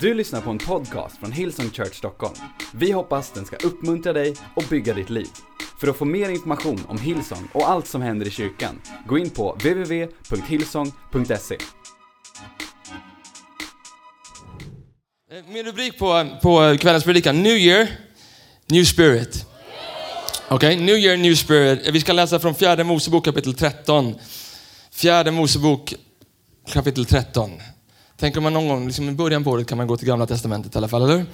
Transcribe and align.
Du 0.00 0.14
lyssnar 0.14 0.40
på 0.40 0.50
en 0.50 0.58
podcast 0.58 1.18
från 1.18 1.32
Hillsong 1.32 1.70
Church 1.70 1.94
Stockholm. 1.94 2.34
Vi 2.74 2.92
hoppas 2.92 3.30
den 3.30 3.44
ska 3.44 3.56
uppmuntra 3.56 4.12
dig 4.12 4.34
och 4.56 4.64
bygga 4.70 4.94
ditt 4.94 5.10
liv. 5.10 5.26
För 5.80 5.88
att 5.88 5.96
få 5.96 6.04
mer 6.04 6.28
information 6.28 6.84
om 6.88 6.98
Hillsong 6.98 7.48
och 7.52 7.70
allt 7.70 7.86
som 7.86 8.02
händer 8.02 8.26
i 8.26 8.30
kyrkan, 8.30 8.80
gå 9.06 9.18
in 9.18 9.30
på 9.30 9.52
www.hillsong.se. 9.52 11.56
Eh, 15.32 15.44
min 15.48 15.66
rubrik 15.66 15.98
på, 15.98 16.16
eh, 16.16 16.40
på 16.40 16.64
eh, 16.64 16.76
kvällens 16.76 17.04
predikan, 17.04 17.42
New 17.42 17.56
Year, 17.56 17.88
New 18.66 18.84
Spirit. 18.84 19.46
Okej, 20.48 20.76
New 20.76 20.96
Year, 20.96 21.16
New 21.16 21.34
Spirit. 21.34 21.88
Vi 21.88 22.00
ska 22.00 22.12
läsa 22.12 22.38
från 22.38 22.54
fjärde 22.54 22.84
Mosebok 22.84 23.24
kapitel 23.24 23.54
13. 23.54 24.14
Fjärde 24.90 25.30
Mosebok 25.30 25.94
kapitel 26.72 27.06
13. 27.06 27.50
Tänker 28.16 28.40
man 28.40 28.52
någon 28.52 28.68
gång, 28.68 28.86
liksom 28.86 29.08
i 29.08 29.12
början 29.12 29.44
på 29.44 29.50
året 29.50 29.66
kan 29.66 29.78
man 29.78 29.86
gå 29.86 29.96
till 29.96 30.08
gamla 30.08 30.26
testamentet 30.26 30.74
i 30.74 30.78
alla 30.78 30.88
fall, 30.88 31.02
eller 31.02 31.16
hur? 31.16 31.26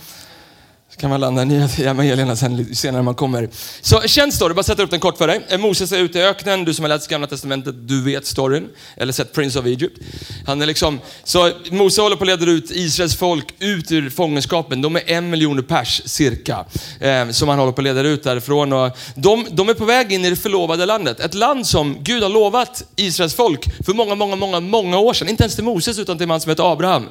Så 0.95 1.01
kan 1.01 1.11
man 1.11 1.21
landa 1.21 1.45
nya 1.45 1.69
i 1.79 1.85
evangelierna 1.85 2.37
sen 2.37 2.57
lite 2.57 2.75
senare 2.75 2.97
när 2.97 3.03
man 3.03 3.15
kommer. 3.15 3.49
Så 3.81 4.01
känn 4.01 4.33
storyn, 4.33 4.57
bara 4.57 4.63
sätta 4.63 4.83
upp 4.83 4.91
den 4.91 5.01
kort 5.01 5.19
för 5.19 5.27
dig. 5.27 5.47
Eh, 5.49 5.59
Moses 5.59 5.93
är 5.93 5.99
ute 5.99 6.19
i 6.19 6.23
öknen, 6.23 6.65
du 6.65 6.75
som 6.75 6.83
har 6.83 6.89
läst 6.89 7.09
gamla 7.09 7.27
testamentet, 7.27 7.89
du 7.89 8.03
vet 8.03 8.27
storyn. 8.27 8.69
Eller 8.97 9.13
sett 9.13 9.33
Prince 9.33 9.59
of 9.59 9.67
Egypt. 9.67 9.99
Han 10.47 10.63
är 10.63 10.67
liksom, 10.67 11.01
så 11.25 11.51
Mose 11.71 12.03
håller 12.03 12.17
på 12.17 12.25
att 12.25 12.29
leda 12.29 12.47
ut 12.47 12.71
Israels 12.71 13.17
folk 13.17 13.55
ut 13.59 13.93
ur 13.93 14.11
fångenskapen. 14.11 14.83
De 14.83 14.97
är 14.97 15.03
en 15.07 15.31
miljon 15.31 15.63
pers 15.63 16.03
cirka. 16.05 16.65
Eh, 17.01 17.31
som 17.31 17.49
han 17.49 17.59
håller 17.59 17.73
på 17.73 17.81
att 17.81 17.85
leda 17.85 18.01
ut 18.01 18.23
därifrån. 18.23 18.73
Och 18.73 18.99
de, 19.15 19.47
de 19.51 19.69
är 19.69 19.75
på 19.75 19.85
väg 19.85 20.13
in 20.13 20.25
i 20.25 20.31
det 20.31 20.37
förlovade 20.37 20.87
landet. 20.87 21.21
Ett 21.21 21.35
land 21.35 21.67
som 21.67 21.97
Gud 22.03 22.23
har 22.23 22.31
lovat 22.31 22.85
Israels 22.97 23.35
folk 23.35 23.85
för 23.87 23.95
många, 23.95 24.15
många, 24.15 24.37
många, 24.37 24.61
många 24.61 24.99
år 24.99 25.15
sedan. 25.15 25.29
Inte 25.29 25.43
ens 25.43 25.55
till 25.55 25.65
Moses 25.65 25.99
utan 25.99 26.17
till 26.17 26.25
en 26.25 26.29
man 26.29 26.41
som 26.41 26.51
heter 26.51 26.73
Abraham. 26.73 27.09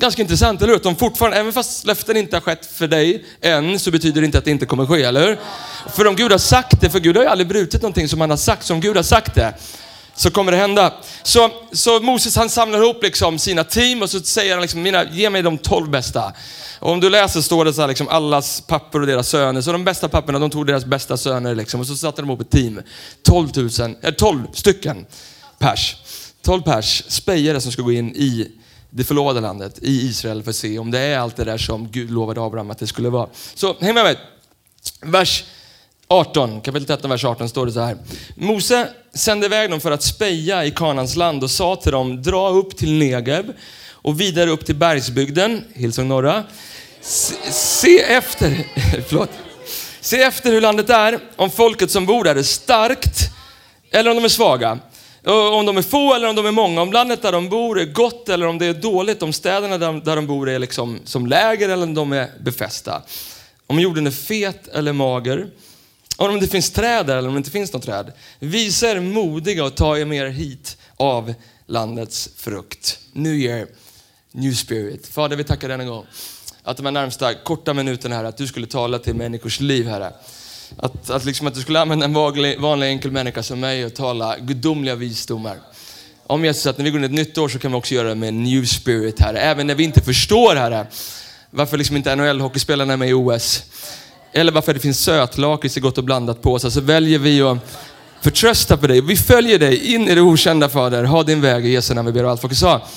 Ganska 0.00 0.22
intressant, 0.22 0.62
eller 0.62 0.68
hur? 0.72 0.76
Att 0.76 0.82
de 0.82 0.96
fortfarande, 0.96 1.38
även 1.38 1.52
fast 1.52 1.86
löften 1.86 2.16
inte 2.16 2.36
har 2.36 2.40
skett 2.40 2.66
för 2.66 2.88
dig 2.88 3.24
än, 3.40 3.78
så 3.78 3.90
betyder 3.90 4.20
det 4.20 4.24
inte 4.24 4.38
att 4.38 4.44
det 4.44 4.50
inte 4.50 4.66
kommer 4.66 4.86
ske, 4.86 5.02
eller 5.02 5.26
hur? 5.26 5.38
För 5.92 6.06
om 6.06 6.16
Gud 6.16 6.32
har 6.32 6.38
sagt 6.38 6.80
det, 6.80 6.90
för 6.90 7.00
Gud 7.00 7.16
har 7.16 7.22
ju 7.22 7.28
aldrig 7.28 7.48
brutit 7.48 7.82
någonting 7.82 8.08
som 8.08 8.20
han 8.20 8.30
har 8.30 8.36
sagt, 8.36 8.66
så 8.66 8.74
om 8.74 8.80
Gud 8.80 8.96
har 8.96 9.02
sagt 9.02 9.34
det, 9.34 9.54
så 10.14 10.30
kommer 10.30 10.52
det 10.52 10.58
hända. 10.58 10.92
Så, 11.22 11.50
så 11.72 12.00
Moses 12.00 12.36
han 12.36 12.50
samlar 12.50 12.82
ihop 12.82 13.02
liksom 13.02 13.38
sina 13.38 13.64
team 13.64 14.02
och 14.02 14.10
så 14.10 14.20
säger 14.20 14.52
han 14.52 14.62
liksom, 14.62 14.82
Mina, 14.82 15.04
ge 15.04 15.30
mig 15.30 15.42
de 15.42 15.58
tolv 15.58 15.90
bästa. 15.90 16.32
Och 16.78 16.92
om 16.92 17.00
du 17.00 17.10
läser 17.10 17.40
står 17.40 17.64
det 17.64 17.72
så 17.72 17.80
här, 17.80 17.88
liksom, 17.88 18.08
allas 18.08 18.60
pappor 18.60 19.00
och 19.00 19.06
deras 19.06 19.28
söner. 19.28 19.60
Så 19.60 19.72
de 19.72 19.84
bästa 19.84 20.08
papporna, 20.08 20.38
de 20.38 20.50
tog 20.50 20.66
deras 20.66 20.84
bästa 20.84 21.16
söner 21.16 21.54
liksom, 21.54 21.80
och 21.80 21.86
så 21.86 21.96
satte 21.96 22.22
de 22.22 22.30
ihop 22.30 22.40
ett 22.40 22.50
team. 22.50 22.82
12, 23.22 23.48
000, 23.56 23.96
äh, 24.02 24.10
12 24.10 24.42
stycken 24.52 25.06
pers. 25.58 25.96
12 26.42 26.62
pers 26.62 27.04
spejare 27.08 27.60
som 27.60 27.72
ska 27.72 27.82
gå 27.82 27.92
in 27.92 28.16
i 28.16 28.50
det 28.90 29.04
förlovade 29.04 29.40
landet, 29.40 29.78
i 29.82 30.08
Israel, 30.08 30.42
för 30.42 30.50
att 30.50 30.56
se 30.56 30.78
om 30.78 30.90
det 30.90 30.98
är 30.98 31.18
allt 31.18 31.36
det 31.36 31.44
där 31.44 31.58
som 31.58 31.90
Gud 31.90 32.10
lovade 32.10 32.42
Abraham 32.42 32.70
att 32.70 32.78
det 32.78 32.86
skulle 32.86 33.08
vara. 33.08 33.28
Så 33.54 33.76
häng 33.80 33.94
med 33.94 34.04
mig. 34.04 34.16
Vers 35.00 35.44
18, 36.08 36.60
kapitel 36.60 36.86
13, 36.86 37.10
vers 37.10 37.24
18 37.24 37.48
står 37.48 37.66
det 37.66 37.72
så 37.72 37.80
här. 37.80 37.96
Mose 38.34 38.88
sände 39.14 39.46
iväg 39.46 39.70
dem 39.70 39.80
för 39.80 39.90
att 39.90 40.02
speja 40.02 40.64
i 40.64 40.70
Kanans 40.70 41.16
land 41.16 41.42
och 41.42 41.50
sa 41.50 41.76
till 41.76 41.92
dem, 41.92 42.22
dra 42.22 42.48
upp 42.48 42.76
till 42.76 42.92
Negeb 42.92 43.46
och 43.90 44.20
vidare 44.20 44.50
upp 44.50 44.66
till 44.66 44.76
bergsbygden, 44.76 45.64
Hillsong 45.74 46.08
norra. 46.08 46.44
Se, 47.00 47.34
se 47.52 48.02
efter, 48.02 48.66
förlåt. 49.08 49.30
Se 50.00 50.22
efter 50.22 50.52
hur 50.52 50.60
landet 50.60 50.90
är, 50.90 51.18
om 51.36 51.50
folket 51.50 51.90
som 51.90 52.06
bor 52.06 52.24
där 52.24 52.36
är 52.36 52.42
starkt 52.42 53.30
eller 53.90 54.10
om 54.10 54.16
de 54.16 54.24
är 54.24 54.28
svaga. 54.28 54.78
Eh, 55.22 55.32
om 55.32 55.66
de 55.66 55.76
är 55.76 55.82
få 55.82 56.14
eller 56.14 56.28
om 56.28 56.36
de 56.36 56.46
är 56.46 56.50
många, 56.50 56.82
om 56.82 56.92
landet 56.92 57.22
där 57.22 57.32
de 57.32 57.48
bor 57.48 57.80
är 57.80 57.84
gott 57.84 58.28
eller 58.28 58.46
om 58.46 58.58
det 58.58 58.66
är 58.66 58.74
dåligt, 58.74 59.22
om 59.22 59.32
städerna 59.32 59.78
där, 59.78 60.16
de 60.16 60.26
bor 60.26 60.48
är 60.48 60.58
liksom 60.58 60.98
som 61.04 61.26
läger 61.26 61.68
eller 61.68 61.82
om 61.82 61.94
de 61.94 62.12
är 62.12 62.30
befästa. 62.40 63.02
Om 63.66 63.80
jorden 63.80 64.06
är 64.06 64.10
fet 64.10 64.68
eller 64.68 64.92
mager, 64.92 65.50
om 66.16 66.40
det 66.40 66.46
finns 66.46 66.70
träd 66.70 67.06
där 67.06 67.16
eller 67.16 67.28
om 67.28 67.34
det 67.34 67.38
inte 67.38 67.50
finns 67.50 67.72
något 67.72 67.84
träd. 67.84 68.12
Visa 68.38 68.90
er 68.90 69.00
modiga 69.00 69.64
och 69.64 69.74
ta 69.74 69.98
er 69.98 70.04
med 70.04 70.26
er 70.26 70.30
hit 70.30 70.76
av 70.96 71.34
landets 71.66 72.30
frukt. 72.36 72.98
New 73.12 73.34
year, 73.34 73.66
new 74.32 74.52
spirit. 74.52 75.06
Fader, 75.06 75.36
vi 75.36 75.44
tackar 75.44 75.68
dig 75.68 75.80
en 75.80 75.86
gång 75.86 76.06
att 76.62 76.76
de 76.76 76.86
här 76.86 76.92
närmsta 76.92 77.34
korta 77.34 77.74
minuterna 77.74 78.16
här, 78.16 78.24
att 78.24 78.36
du 78.36 78.46
skulle 78.46 78.66
tala 78.66 78.98
till 78.98 79.14
människors 79.14 79.60
liv, 79.60 79.86
Herre. 79.86 80.12
Att, 80.76 81.10
att, 81.10 81.24
liksom 81.24 81.46
att 81.46 81.54
du 81.54 81.60
skulle 81.60 81.80
använda 81.80 82.04
en 82.04 82.12
vanlig, 82.12 82.60
vanlig 82.60 82.86
enkel 82.86 83.10
människa 83.10 83.42
som 83.42 83.60
mig 83.60 83.84
och 83.84 83.94
tala 83.94 84.36
gudomliga 84.38 84.94
visdomar. 84.94 85.56
Om 86.26 86.44
Jesus 86.44 86.66
att 86.66 86.78
när 86.78 86.84
vi 86.84 86.90
går 86.90 86.98
in 86.98 87.04
i 87.04 87.06
ett 87.06 87.12
nytt 87.12 87.38
år 87.38 87.48
så 87.48 87.58
kan 87.58 87.72
vi 87.72 87.78
också 87.78 87.94
göra 87.94 88.08
det 88.08 88.14
med 88.14 88.28
en 88.28 88.42
new 88.42 88.64
spirit, 88.64 89.20
Herre. 89.20 89.38
Även 89.38 89.66
när 89.66 89.74
vi 89.74 89.84
inte 89.84 90.00
förstår, 90.00 90.56
Herre, 90.56 90.86
varför 91.50 91.78
liksom 91.78 91.96
inte 91.96 92.14
NHL-hockeyspelarna 92.14 92.92
är 92.92 92.96
med 92.96 93.08
i 93.08 93.12
OS. 93.12 93.62
Eller 94.32 94.52
varför 94.52 94.74
det 94.74 94.80
finns 94.80 95.00
sötlakrits 95.00 95.76
i 95.76 95.80
gott 95.80 95.98
och 95.98 96.04
blandat 96.04 96.42
på 96.42 96.52
oss. 96.52 96.74
Så 96.74 96.80
väljer 96.80 97.18
vi 97.18 97.42
att 97.42 97.58
förtrösta 98.20 98.76
på 98.76 98.86
dig. 98.86 99.00
Vi 99.00 99.16
följer 99.16 99.58
dig 99.58 99.94
in 99.94 100.08
i 100.08 100.14
det 100.14 100.20
okända, 100.20 100.68
Fader. 100.68 101.04
Ha 101.04 101.22
din 101.22 101.40
väg 101.40 101.66
i 101.66 101.70
Jesu 101.70 101.94
namn. 101.94 102.06
Vi 102.06 102.12
ber 102.12 102.24
och 102.24 102.30
allt 102.30 102.40
folk 102.40 102.56
sa. 102.56 102.88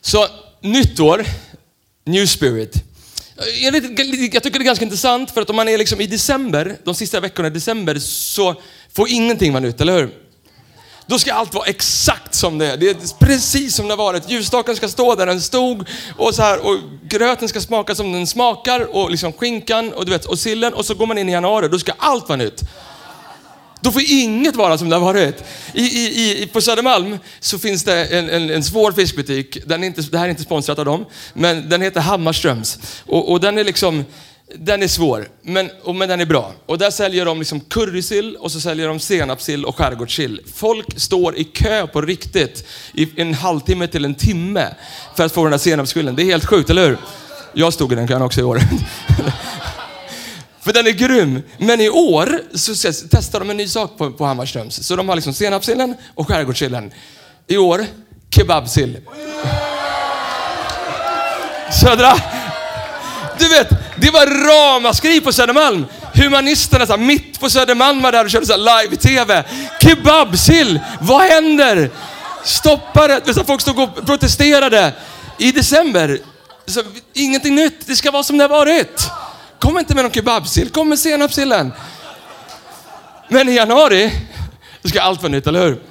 Så, 0.00 0.26
nytt 0.60 1.00
år, 1.00 1.24
new 2.04 2.26
spirit. 2.26 2.84
Jag, 3.62 3.72
vet, 3.72 3.84
jag 4.34 4.42
tycker 4.42 4.58
det 4.58 4.62
är 4.62 4.64
ganska 4.64 4.84
intressant 4.84 5.30
för 5.30 5.42
att 5.42 5.50
om 5.50 5.56
man 5.56 5.68
är 5.68 5.78
liksom 5.78 6.00
i 6.00 6.06
december, 6.06 6.76
de 6.84 6.94
sista 6.94 7.20
veckorna 7.20 7.48
i 7.48 7.50
december, 7.50 7.98
så 7.98 8.54
får 8.92 9.08
ingenting 9.08 9.52
vara 9.52 9.60
nytt, 9.60 9.80
eller 9.80 9.98
hur? 9.98 10.10
Då 11.06 11.18
ska 11.18 11.32
allt 11.32 11.54
vara 11.54 11.66
exakt 11.66 12.34
som 12.34 12.58
det 12.58 12.66
är. 12.66 12.76
Det 12.76 12.90
är 12.90 13.24
precis 13.26 13.74
som 13.74 13.88
det 13.88 13.92
har 13.92 13.98
varit. 13.98 14.30
Ljusstaken 14.30 14.76
ska 14.76 14.88
stå 14.88 15.14
där 15.14 15.26
den 15.26 15.40
stod 15.40 15.88
och, 16.16 16.34
så 16.34 16.42
här, 16.42 16.66
och 16.66 16.78
gröten 17.02 17.48
ska 17.48 17.60
smaka 17.60 17.94
som 17.94 18.12
den 18.12 18.26
smakar 18.26 18.96
och 18.96 19.10
liksom 19.10 19.32
skinkan 19.32 19.92
och, 19.92 20.04
du 20.06 20.12
vet, 20.12 20.24
och 20.24 20.38
sillen. 20.38 20.74
Och 20.74 20.84
så 20.84 20.94
går 20.94 21.06
man 21.06 21.18
in 21.18 21.28
i 21.28 21.32
januari, 21.32 21.68
då 21.68 21.78
ska 21.78 21.92
allt 21.98 22.28
vara 22.28 22.36
nytt. 22.36 22.62
Då 23.80 23.92
får 23.92 24.02
inget 24.06 24.56
vara 24.56 24.78
som 24.78 24.88
det 24.88 24.96
har 24.96 25.00
varit. 25.00 25.44
I, 25.74 25.82
i, 25.82 26.42
i, 26.42 26.46
på 26.46 26.60
Södermalm 26.60 27.18
så 27.40 27.58
finns 27.58 27.84
det 27.84 28.04
en, 28.04 28.30
en, 28.30 28.50
en 28.50 28.64
svår 28.64 28.92
fiskbutik. 28.92 29.58
Den 29.66 29.82
är 29.82 29.86
inte, 29.86 30.02
det 30.02 30.18
här 30.18 30.24
är 30.24 30.30
inte 30.30 30.42
sponsrat 30.42 30.78
av 30.78 30.84
dem, 30.84 31.04
men 31.34 31.68
den 31.68 31.82
heter 31.82 32.00
Hammarströms. 32.00 32.78
Och, 33.06 33.32
och 33.32 33.40
den 33.40 33.58
är 33.58 33.64
liksom, 33.64 34.04
den 34.54 34.82
är 34.82 34.88
svår, 34.88 35.28
men, 35.42 35.70
och, 35.82 35.94
men 35.94 36.08
den 36.08 36.20
är 36.20 36.26
bra. 36.26 36.52
Och 36.66 36.78
där 36.78 36.90
säljer 36.90 37.24
de 37.24 37.38
liksom 37.38 37.60
currysill 37.60 38.36
och 38.36 38.52
så 38.52 38.60
säljer 38.60 38.88
de 38.88 39.00
senapssill 39.00 39.64
och 39.64 39.76
skärgårdssill. 39.76 40.40
Folk 40.54 41.00
står 41.00 41.36
i 41.36 41.44
kö 41.44 41.86
på 41.86 42.00
riktigt 42.02 42.66
i 42.94 43.20
en 43.20 43.34
halvtimme 43.34 43.86
till 43.86 44.04
en 44.04 44.14
timme 44.14 44.68
för 45.16 45.24
att 45.24 45.32
få 45.32 45.42
den 45.42 45.50
där 45.50 45.58
senapsskyllen. 45.58 46.16
Det 46.16 46.22
är 46.22 46.24
helt 46.24 46.46
sjukt, 46.46 46.70
eller 46.70 46.88
hur? 46.88 46.98
Jag 47.52 47.72
stod 47.72 47.92
i 47.92 47.94
den 47.94 48.08
kön 48.08 48.22
också 48.22 48.40
i 48.40 48.44
år. 48.44 48.60
För 50.66 50.72
den 50.72 50.86
är 50.86 50.90
grym. 50.90 51.42
Men 51.58 51.80
i 51.80 51.88
år 51.88 52.40
så 52.54 52.74
testar 53.10 53.38
de 53.38 53.50
en 53.50 53.56
ny 53.56 53.68
sak 53.68 53.98
på, 53.98 54.10
på 54.10 54.24
Hammarströms. 54.24 54.86
Så 54.86 54.96
de 54.96 55.08
har 55.08 55.16
liksom 55.16 55.34
senapssillen 55.34 55.94
och 56.14 56.28
skärgårdssillen. 56.28 56.92
I 57.46 57.56
år, 57.56 57.86
kebabsill. 58.30 58.96
Södra. 61.80 62.14
Du 63.38 63.48
vet, 63.48 63.68
det 63.96 64.10
var 64.10 64.26
ramaskri 64.26 65.20
på 65.20 65.32
Södermalm. 65.32 65.86
Humanisterna 66.14 66.86
så 66.86 66.92
här, 66.92 67.00
mitt 67.00 67.40
på 67.40 67.50
Södermalm 67.50 68.02
var 68.02 68.12
där 68.12 68.24
och 68.24 68.30
körde 68.30 68.46
så 68.46 68.56
live-tv. 68.56 69.44
Kebabsill, 69.82 70.80
vad 71.00 71.22
händer? 71.22 71.90
Stoppa 72.44 73.08
det. 73.08 73.34
Så 73.34 73.44
folk 73.44 73.60
stod 73.60 73.78
och 73.78 74.06
protesterade 74.06 74.92
i 75.38 75.52
december. 75.52 76.18
Så, 76.66 76.82
ingenting 77.14 77.54
nytt, 77.54 77.86
det 77.86 77.96
ska 77.96 78.10
vara 78.10 78.22
som 78.22 78.38
det 78.38 78.44
har 78.44 78.48
varit. 78.48 79.10
Kom 79.66 79.78
inte 79.78 79.94
med 79.94 80.04
någon 80.04 80.12
kebabsill, 80.12 80.70
kom 80.70 80.88
med 80.88 80.98
senapssillen. 80.98 81.72
Men 83.28 83.48
i 83.48 83.54
januari, 83.54 84.12
då 84.82 84.88
ska 84.88 85.00
allt 85.00 85.22
vara 85.22 85.32
nytt, 85.32 85.46
eller 85.46 85.66
hur? 85.66 85.82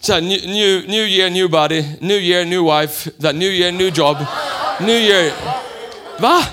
Så 0.00 0.12
här, 0.12 0.20
new, 0.20 0.48
new, 0.48 0.88
new 0.88 1.08
year, 1.08 1.30
new 1.30 1.50
body, 1.50 1.84
new 2.00 2.20
year, 2.20 2.44
new 2.44 2.80
wife, 2.80 3.10
new 3.32 3.52
year, 3.52 3.72
new 3.72 3.98
job, 3.98 4.16
new 4.80 4.96
year. 4.96 5.32
Va? 6.18 6.44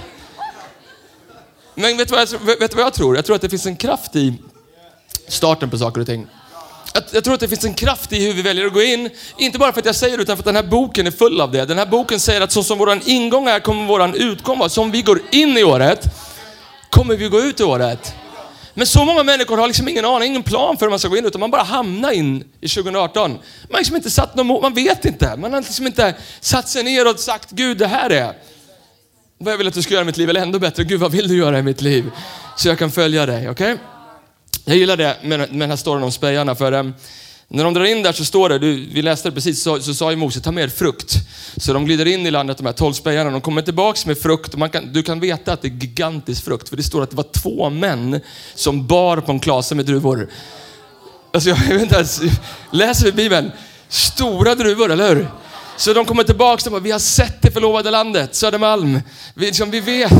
Men 1.75 1.97
vet 1.97 2.07
du, 2.07 2.15
vad 2.15 2.29
jag, 2.31 2.59
vet 2.59 2.71
du 2.71 2.77
vad 2.77 2.85
jag 2.85 2.93
tror? 2.93 3.15
Jag 3.15 3.25
tror 3.25 3.35
att 3.35 3.41
det 3.41 3.49
finns 3.49 3.65
en 3.65 3.75
kraft 3.75 4.15
i 4.15 4.33
starten 5.27 5.69
på 5.69 5.77
saker 5.77 6.01
och 6.01 6.07
ting. 6.07 6.27
Jag, 6.93 7.03
jag, 7.11 7.23
tror 7.23 7.33
att 7.33 7.39
det 7.39 7.47
finns 7.47 7.65
en 7.65 7.73
kraft 7.73 8.13
i 8.13 8.25
hur 8.25 8.33
vi 8.33 8.41
väljer 8.41 8.65
att 8.65 8.73
gå 8.73 8.81
in. 8.81 9.09
Inte 9.37 9.59
bara 9.59 9.71
för 9.73 9.79
att 9.79 9.85
jag 9.85 9.95
säger 9.95 10.17
det, 10.17 10.23
utan 10.23 10.37
för 10.37 10.41
att 10.41 10.45
den 10.45 10.55
här 10.55 10.63
boken 10.63 11.07
är 11.07 11.11
full 11.11 11.41
av 11.41 11.51
det. 11.51 11.65
Den 11.65 11.77
här 11.77 11.85
boken 11.85 12.19
säger 12.19 12.41
att 12.41 12.51
så 12.51 12.63
som 12.63 12.77
vår 12.77 12.99
ingång 13.05 13.47
är 13.47 13.59
kommer 13.59 13.87
vår 13.87 14.15
utgång 14.15 14.59
vara. 14.59 14.69
Som 14.69 14.91
vi 14.91 15.01
går 15.01 15.21
in 15.31 15.57
i 15.57 15.63
året, 15.63 16.07
kommer 16.93 17.15
vi 17.15 17.27
gå 17.29 17.39
ut 17.39 17.59
i 17.59 17.63
året. 17.63 18.15
Men 18.73 18.87
så 18.87 19.05
många 19.05 19.23
människor 19.23 19.57
har 19.57 19.67
liksom 19.67 19.87
ingen 19.87 20.05
aning, 20.05 20.29
ingen 20.29 20.43
plan 20.43 20.77
för 20.77 20.85
hur 20.85 20.89
man 20.89 20.99
ska 20.99 21.07
gå 21.07 21.17
in, 21.17 21.25
utan 21.25 21.39
man 21.39 21.51
bara 21.51 21.63
hamnar 21.63 22.11
in 22.11 22.43
i 22.61 22.67
2018. 22.67 23.31
Man 23.31 23.39
har 23.71 23.79
liksom 23.79 23.95
inte 23.95 24.09
satt 24.09 24.35
någon 24.35 24.61
man 24.61 24.73
vet 24.73 25.05
inte. 25.05 25.35
Man 25.37 25.53
har 25.53 25.61
liksom 25.61 25.87
inte 25.87 26.15
satt 26.39 26.69
sig 26.69 26.83
ner 26.83 27.09
och 27.09 27.19
sagt, 27.19 27.51
Gud 27.51 27.77
det 27.77 27.87
här 27.87 28.09
är 28.09 28.33
vad 29.37 29.53
jag 29.53 29.57
vill 29.57 29.67
att 29.67 29.73
du 29.73 29.81
ska 29.81 29.93
göra 29.93 30.01
i 30.01 30.05
mitt 30.05 30.17
liv, 30.17 30.29
eller 30.29 30.41
ännu 30.41 30.59
bättre, 30.59 30.83
Gud 30.83 30.99
vad 30.99 31.11
vill 31.11 31.27
du 31.27 31.37
göra 31.37 31.59
i 31.59 31.63
mitt 31.63 31.81
liv? 31.81 32.11
Så 32.57 32.67
jag 32.67 32.79
kan 32.79 32.91
följa 32.91 33.25
dig, 33.25 33.49
okej? 33.49 33.73
Okay? 33.73 33.85
Jag 34.65 34.77
gillar 34.77 34.97
det 34.97 35.17
med, 35.21 35.39
med 35.39 35.49
den 35.49 35.69
här 35.69 35.77
storyn 35.77 36.03
om 36.03 36.11
spejarna, 36.11 36.55
för 36.55 36.71
um, 36.71 36.93
när 37.55 37.63
de 37.63 37.73
drar 37.73 37.83
in 37.83 38.03
där 38.03 38.11
så 38.11 38.25
står 38.25 38.49
det, 38.49 38.59
du, 38.59 38.85
vi 38.93 39.01
läste 39.01 39.29
det 39.29 39.35
precis, 39.35 39.63
så, 39.63 39.79
så 39.79 39.93
sa 39.93 40.11
ju 40.11 40.17
Mose, 40.17 40.41
ta 40.41 40.51
med 40.51 40.63
er 40.63 40.67
frukt. 40.67 41.15
Så 41.57 41.73
de 41.73 41.85
glider 41.85 42.05
in 42.05 42.27
i 42.27 42.31
landet, 42.31 42.57
de 42.57 42.65
här 42.65 42.73
tolv 42.73 42.93
spejarna. 42.93 43.31
De 43.31 43.41
kommer 43.41 43.61
tillbaks 43.61 44.05
med 44.05 44.17
frukt. 44.17 44.55
Man 44.55 44.69
kan, 44.69 44.93
du 44.93 45.03
kan 45.03 45.19
veta 45.19 45.53
att 45.53 45.61
det 45.61 45.67
är 45.67 45.71
gigantisk 45.71 46.45
frukt, 46.45 46.69
för 46.69 46.77
det 46.77 46.83
står 46.83 47.03
att 47.03 47.09
det 47.09 47.15
var 47.15 47.31
två 47.41 47.69
män 47.69 48.19
som 48.55 48.87
bar 48.87 49.17
på 49.17 49.31
en 49.31 49.39
klase 49.39 49.75
med 49.75 49.85
druvor. 49.85 50.29
Alltså 51.33 51.49
jag 51.49 51.57
vet 51.57 51.81
inte 51.81 51.95
ens, 51.95 52.21
läser 52.71 53.05
vi 53.05 53.11
Bibeln? 53.11 53.51
Stora 53.87 54.55
druvor, 54.55 54.91
eller 54.91 55.15
hur? 55.15 55.27
Så 55.77 55.93
de 55.93 56.05
kommer 56.05 56.23
tillbaks 56.23 56.65
och 56.65 56.71
bara, 56.71 56.81
vi 56.81 56.91
har 56.91 56.99
sett 56.99 57.41
det 57.41 57.51
förlovade 57.51 57.91
landet, 57.91 58.35
Södermalm. 58.35 59.01
Vi, 59.33 59.45
liksom, 59.45 59.71
vi 59.71 59.79
vet. 59.79 60.11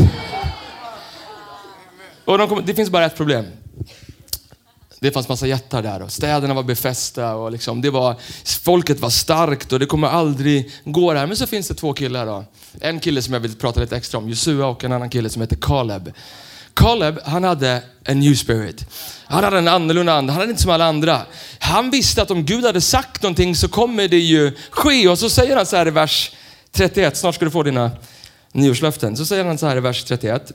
Och 2.26 2.38
de 2.38 2.48
kommer, 2.48 2.62
det 2.62 2.74
finns 2.74 2.90
bara 2.90 3.06
ett 3.06 3.18
problem. 3.18 3.46
Det 5.04 5.12
fanns 5.12 5.30
massa 5.30 5.48
jättar 5.48 5.82
där 5.82 6.02
och 6.02 6.12
städerna 6.12 6.54
var 6.54 6.64
befästa 6.64 7.36
och 7.36 7.52
liksom, 7.52 7.82
det 7.82 7.90
var, 7.90 8.16
folket 8.64 9.00
var 9.00 9.10
starkt 9.10 9.74
och 9.74 9.80
det 9.80 9.86
kommer 9.86 10.08
aldrig 10.08 10.72
gå 10.86 11.14
där. 11.14 11.28
Men 11.28 11.38
så 11.38 11.48
finns 11.48 11.68
det 11.68 11.74
två 11.74 11.94
killar 11.94 12.26
då. 12.26 12.46
En 12.82 13.00
kille 13.00 13.22
som 13.22 13.34
jag 13.34 13.42
vill 13.42 13.56
prata 13.56 13.80
lite 13.80 13.98
extra 13.98 14.18
om, 14.18 14.30
Josua 14.30 14.66
och 14.66 14.84
en 14.84 14.92
annan 14.92 15.10
kille 15.10 15.30
som 15.30 15.42
heter 15.42 15.56
Caleb. 15.62 16.12
Caleb, 16.74 17.20
han 17.26 17.44
hade 17.44 17.84
en 18.04 18.20
new 18.20 18.36
spirit. 18.36 18.86
Han 19.26 19.44
hade 19.44 19.58
en 19.58 19.68
annorlunda 19.68 20.14
ande, 20.14 20.32
han 20.32 20.40
hade 20.40 20.52
inte 20.52 20.62
som 20.62 20.72
alla 20.72 20.86
andra. 20.86 21.22
Han 21.60 21.92
visste 21.92 22.22
att 22.22 22.32
om 22.32 22.46
Gud 22.46 22.66
hade 22.66 22.82
sagt 22.82 23.24
någonting 23.24 23.56
så 23.56 23.68
kommer 23.68 24.08
det 24.08 24.20
ju 24.20 24.52
ske. 24.70 25.08
Och 25.08 25.20
så 25.20 25.30
säger 25.30 25.56
han 25.56 25.66
så 25.66 25.76
här 25.76 25.88
i 25.88 25.92
vers 25.92 26.32
31, 26.72 27.18
snart 27.18 27.36
ska 27.36 27.46
du 27.46 27.52
få 27.52 27.64
dina 27.64 27.92
nyårslöften. 28.52 29.18
Så 29.18 29.26
säger 29.26 29.46
han 29.46 29.58
så 29.58 29.68
här 29.68 29.78
i 29.78 29.80
vers 29.80 30.04
31. 30.04 30.52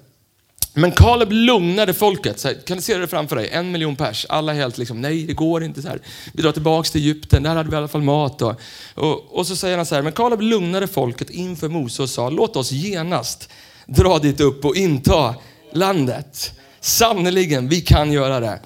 Men 0.74 0.92
Kaleb 0.92 1.32
lugnade 1.32 1.94
folket. 1.94 2.40
Så 2.40 2.48
här, 2.48 2.54
kan 2.66 2.76
du 2.76 2.82
se 2.82 2.96
det 2.96 3.08
framför 3.08 3.36
dig? 3.36 3.48
En 3.52 3.72
miljon 3.72 3.96
pers. 3.96 4.26
Alla 4.28 4.52
helt 4.52 4.78
liksom, 4.78 5.00
nej 5.00 5.26
det 5.26 5.32
går 5.32 5.64
inte. 5.64 5.82
Så 5.82 5.88
här. 5.88 6.00
Vi 6.32 6.42
drar 6.42 6.52
tillbaks 6.52 6.90
till 6.90 7.00
Egypten, 7.00 7.42
där 7.42 7.54
hade 7.54 7.70
vi 7.70 7.74
i 7.74 7.78
alla 7.78 7.88
fall 7.88 8.02
mat. 8.02 8.42
Och, 8.42 8.60
och, 8.94 9.38
och 9.38 9.46
så 9.46 9.56
säger 9.56 9.76
han 9.76 9.86
så 9.86 9.94
här, 9.94 10.02
men 10.02 10.12
Kaleb 10.12 10.40
lugnade 10.40 10.86
folket 10.86 11.30
inför 11.30 11.68
Mose 11.68 12.02
och 12.02 12.10
sa, 12.10 12.30
låt 12.30 12.56
oss 12.56 12.72
genast 12.72 13.48
dra 13.86 14.18
dit 14.18 14.40
upp 14.40 14.64
och 14.64 14.76
inta 14.76 15.34
landet. 15.72 16.52
Sannerligen, 16.80 17.68
vi 17.68 17.80
kan 17.80 18.12
göra 18.12 18.40
det. 18.40 18.60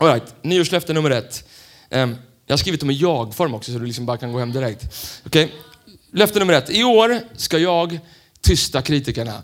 All 0.00 0.08
right, 0.08 0.34
nyårslöfte 0.42 0.92
nummer 0.92 1.10
ett. 1.10 1.44
Um, 1.90 2.16
jag 2.46 2.52
har 2.52 2.58
skrivit 2.58 2.80
dem 2.80 2.90
i 2.90 2.94
jag-form 2.94 3.54
också 3.54 3.72
så 3.72 3.78
du 3.78 3.86
liksom 3.86 4.06
bara 4.06 4.16
kan 4.16 4.32
gå 4.32 4.38
hem 4.38 4.52
direkt. 4.52 4.84
Okay? 5.26 5.48
Löfte 6.12 6.38
nummer 6.38 6.54
ett. 6.54 6.70
I 6.70 6.84
år 6.84 7.20
ska 7.36 7.58
jag 7.58 7.98
tysta 8.40 8.82
kritikerna. 8.82 9.42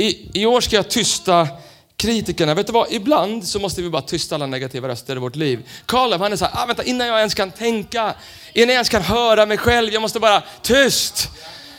I, 0.00 0.28
I 0.32 0.46
år 0.46 0.60
ska 0.60 0.76
jag 0.76 0.90
tysta 0.90 1.48
kritikerna. 1.96 2.54
Vet 2.54 2.66
du 2.66 2.72
vad? 2.72 2.92
Ibland 2.92 3.46
så 3.46 3.58
måste 3.58 3.82
vi 3.82 3.90
bara 3.90 4.02
tysta 4.02 4.34
alla 4.34 4.46
negativa 4.46 4.88
röster 4.88 5.16
i 5.16 5.18
vårt 5.18 5.36
liv. 5.36 5.68
Karlev 5.86 6.20
han 6.20 6.32
är 6.32 6.36
så 6.36 6.44
här, 6.44 6.62
ah, 6.62 6.66
vänta 6.66 6.84
innan 6.84 7.06
jag 7.06 7.18
ens 7.18 7.34
kan 7.34 7.50
tänka, 7.50 8.14
innan 8.52 8.68
jag 8.68 8.74
ens 8.74 8.88
kan 8.88 9.02
höra 9.02 9.46
mig 9.46 9.58
själv, 9.58 9.92
jag 9.92 10.02
måste 10.02 10.20
bara 10.20 10.42
tyst. 10.62 11.28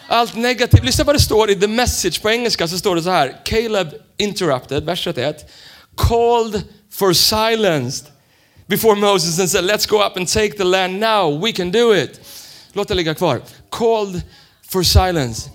Allt 0.07 0.35
negativt. 0.35 0.83
Lyssna 0.83 1.03
vad 1.03 1.15
det 1.15 1.19
står 1.19 1.51
i 1.51 1.55
the 1.55 1.67
message 1.67 2.21
på 2.21 2.29
engelska 2.29 2.67
så 2.67 2.77
står 2.77 2.95
det 2.95 3.03
så 3.03 3.09
här. 3.09 3.41
Caleb 3.45 3.87
interrupted, 4.17 4.85
vers 4.85 5.03
31. 5.03 5.51
Called 5.95 6.63
for 6.91 7.13
silence 7.13 8.05
before 8.67 8.95
Moses 8.95 9.39
and 9.39 9.49
said 9.49 9.63
let's 9.63 9.89
go 9.89 10.05
up 10.05 10.17
and 10.17 10.27
take 10.27 10.57
the 10.57 10.63
land 10.63 10.99
now, 10.99 11.45
we 11.45 11.51
can 11.51 11.71
do 11.71 11.95
it. 11.95 12.19
Låt 12.73 12.87
det 12.87 12.93
ligga 12.93 13.15
kvar. 13.15 13.41
Called 13.69 14.21
for 14.69 14.83
silence. 14.83 15.49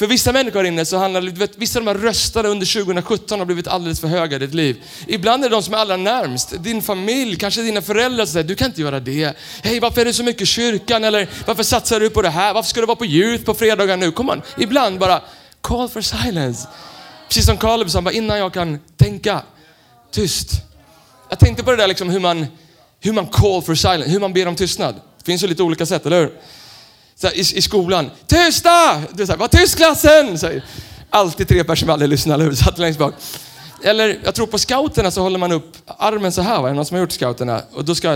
För 0.00 0.06
vissa 0.06 0.32
människor 0.32 0.60
här 0.60 0.66
inne 0.66 0.84
så 0.84 0.96
handlar 0.96 1.20
det, 1.20 1.30
vet, 1.30 1.56
vissa 1.56 1.78
av 1.78 1.84
de 1.84 1.90
här 1.90 1.98
rösterna 1.98 2.48
under 2.48 2.84
2017 2.84 3.38
har 3.38 3.46
blivit 3.46 3.68
alldeles 3.68 4.00
för 4.00 4.08
höga 4.08 4.36
i 4.36 4.38
ditt 4.38 4.54
liv. 4.54 4.82
Ibland 5.06 5.44
är 5.44 5.48
det 5.48 5.56
de 5.56 5.62
som 5.62 5.74
är 5.74 5.78
allra 5.78 5.96
närmst, 5.96 6.62
din 6.62 6.82
familj, 6.82 7.36
kanske 7.36 7.62
dina 7.62 7.82
föräldrar 7.82 8.24
som 8.24 8.32
säger, 8.32 8.48
du 8.48 8.54
kan 8.54 8.66
inte 8.66 8.80
göra 8.80 9.00
det. 9.00 9.36
Hej, 9.62 9.80
varför 9.80 10.00
är 10.00 10.04
det 10.04 10.12
så 10.12 10.24
mycket 10.24 10.42
i 10.42 10.46
kyrkan? 10.46 11.04
Eller 11.04 11.28
varför 11.46 11.62
satsar 11.62 12.00
du 12.00 12.10
på 12.10 12.22
det 12.22 12.28
här? 12.28 12.54
Varför 12.54 12.68
ska 12.68 12.80
du 12.80 12.86
vara 12.86 12.96
på 12.96 13.06
youth 13.06 13.44
på 13.44 13.54
fredagar 13.54 13.96
nu? 13.96 14.12
Kom 14.12 14.30
on. 14.30 14.42
Ibland 14.58 14.98
bara, 14.98 15.22
call 15.60 15.88
for 15.88 16.00
silence. 16.00 16.68
Precis 17.28 17.46
som 17.46 17.56
Caleb 17.56 17.90
sa, 17.90 18.10
innan 18.10 18.38
jag 18.38 18.52
kan 18.52 18.78
tänka, 18.96 19.42
tyst. 20.10 20.50
Jag 21.28 21.38
tänkte 21.38 21.64
på 21.64 21.70
det 21.70 21.76
där 21.76 21.88
liksom 21.88 22.10
hur 22.10 22.20
man, 22.20 22.46
hur 23.00 23.12
man 23.12 23.26
call 23.26 23.62
for 23.62 23.74
silence, 23.74 24.10
hur 24.10 24.20
man 24.20 24.32
ber 24.32 24.48
om 24.48 24.56
tystnad. 24.56 24.94
Det 25.18 25.24
finns 25.24 25.42
ju 25.42 25.46
lite 25.46 25.62
olika 25.62 25.86
sätt, 25.86 26.06
eller 26.06 26.20
hur? 26.20 26.32
Här, 27.26 27.36
i, 27.36 27.40
i 27.40 27.62
skolan. 27.62 28.10
Tysta! 28.26 29.02
Du 29.12 29.26
så 29.26 29.32
här, 29.32 29.38
Var 29.38 29.48
tyst 29.48 29.76
klassen! 29.76 30.38
Så 30.38 30.46
här, 30.46 30.64
alltid 31.10 31.48
tre 31.48 31.64
personer 31.64 31.76
som 31.76 31.90
aldrig 31.90 32.08
lyssnar, 32.08 32.34
eller 32.34 32.44
hur? 32.44 32.54
Satt 32.54 32.78
längst 32.78 32.98
bak. 32.98 33.14
Eller 33.82 34.20
jag 34.24 34.34
tror 34.34 34.46
på 34.46 34.58
scouterna 34.58 35.10
så 35.10 35.22
håller 35.22 35.38
man 35.38 35.52
upp 35.52 35.76
armen 35.86 36.32
så 36.32 36.42
här. 36.42 36.62
Va? 36.62 36.68
Är 36.68 36.70
det 36.70 36.76
någon 36.76 36.86
som 36.86 36.94
har 36.94 37.00
gjort 37.00 37.12
scouterna? 37.12 37.62
Och 37.72 37.84
då 37.84 37.94
ska, 37.94 38.10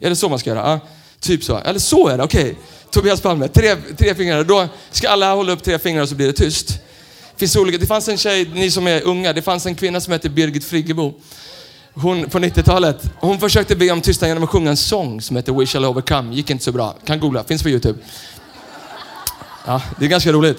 är 0.00 0.10
det 0.10 0.16
så 0.16 0.28
man 0.28 0.38
ska 0.38 0.50
göra? 0.50 0.70
Ja, 0.70 0.80
typ 1.20 1.44
så. 1.44 1.58
Eller 1.58 1.78
så 1.78 2.08
är 2.08 2.18
det, 2.18 2.24
okej. 2.24 2.42
Okay. 2.42 2.54
Tobias 2.90 3.20
Palme, 3.20 3.48
tre, 3.48 3.76
tre 3.98 4.14
fingrar. 4.14 4.44
Då 4.44 4.68
ska 4.90 5.08
alla 5.08 5.34
hålla 5.34 5.52
upp 5.52 5.62
tre 5.62 5.78
fingrar 5.78 6.02
och 6.02 6.08
så 6.08 6.14
blir 6.14 6.26
det 6.26 6.32
tyst. 6.32 6.68
Det, 6.68 7.40
finns 7.40 7.56
olika. 7.56 7.78
det 7.78 7.86
fanns 7.86 8.08
en 8.08 8.16
tjej, 8.16 8.50
ni 8.54 8.70
som 8.70 8.86
är 8.86 9.02
unga, 9.02 9.32
det 9.32 9.42
fanns 9.42 9.66
en 9.66 9.74
kvinna 9.74 10.00
som 10.00 10.12
hette 10.12 10.28
Birgit 10.28 10.64
Friggebo. 10.64 11.14
Hon, 11.94 12.30
på 12.30 12.38
90-talet. 12.38 13.02
Hon 13.20 13.40
försökte 13.40 13.76
be 13.76 13.90
om 13.90 14.00
tystnad 14.00 14.28
genom 14.28 14.44
att 14.44 14.50
sjunga 14.50 14.70
en 14.70 14.76
sång 14.76 15.20
som 15.20 15.36
heter 15.36 15.52
We 15.52 15.66
shall 15.66 15.84
overcome. 15.84 16.34
Gick 16.34 16.50
inte 16.50 16.64
så 16.64 16.72
bra. 16.72 16.94
Kan 17.04 17.20
googla, 17.20 17.44
finns 17.44 17.62
på 17.62 17.68
Youtube. 17.68 17.98
Ja, 19.68 19.82
det 19.98 20.04
är 20.04 20.08
ganska 20.08 20.32
roligt. 20.32 20.58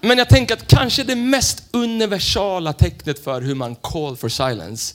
Men 0.00 0.18
jag 0.18 0.28
tänker 0.28 0.54
att 0.54 0.66
kanske 0.66 1.04
det 1.04 1.16
mest 1.16 1.62
universala 1.70 2.72
tecknet 2.72 3.24
för 3.24 3.40
hur 3.40 3.54
man 3.54 3.74
call 3.74 4.16
for 4.16 4.28
silence 4.28 4.94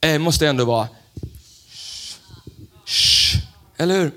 eh, 0.00 0.18
måste 0.18 0.48
ändå 0.48 0.64
vara 0.64 0.88
shh, 2.86 3.38
eller 3.76 3.94
hur? 3.94 4.12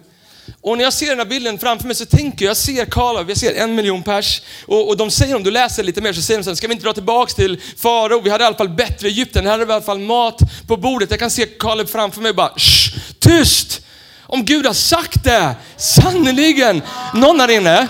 Och 0.61 0.77
när 0.77 0.83
jag 0.83 0.93
ser 0.93 1.09
den 1.09 1.17
här 1.17 1.25
bilden 1.25 1.59
framför 1.59 1.87
mig 1.87 1.95
så 1.95 2.05
tänker 2.05 2.45
jag, 2.45 2.49
jag 2.49 2.57
ser 2.57 2.85
Karlov, 2.85 3.29
jag 3.29 3.37
ser 3.37 3.55
en 3.55 3.75
miljon 3.75 4.03
pers. 4.03 4.41
Och, 4.65 4.87
och 4.89 4.97
de 4.97 5.11
säger, 5.11 5.35
om 5.35 5.43
du 5.43 5.51
läser 5.51 5.83
lite 5.83 6.01
mer 6.01 6.13
så 6.13 6.21
säger 6.21 6.39
de 6.39 6.43
sen, 6.43 6.55
ska 6.55 6.67
vi 6.67 6.73
inte 6.73 6.85
dra 6.85 6.93
tillbaks 6.93 7.35
till 7.35 7.61
farao? 7.77 8.21
Vi 8.21 8.29
hade 8.29 8.43
i 8.43 8.47
alla 8.47 8.57
fall 8.57 8.69
bättre 8.69 9.07
Egypten, 9.07 9.45
här 9.45 9.51
hade 9.51 9.65
vi 9.65 9.71
i 9.71 9.75
alla 9.75 9.85
fall 9.85 9.99
mat 9.99 10.39
på 10.67 10.77
bordet. 10.77 11.11
Jag 11.11 11.19
kan 11.19 11.31
se 11.31 11.45
Karlov 11.45 11.85
framför 11.85 12.21
mig 12.21 12.33
bara, 12.33 12.53
shh, 12.57 12.97
tyst! 13.19 13.81
Om 14.21 14.45
Gud 14.45 14.65
har 14.65 14.73
sagt 14.73 15.23
det, 15.23 15.55
sannerligen. 15.77 16.81
Någon 17.13 17.39
här 17.39 17.51
inne 17.51 17.87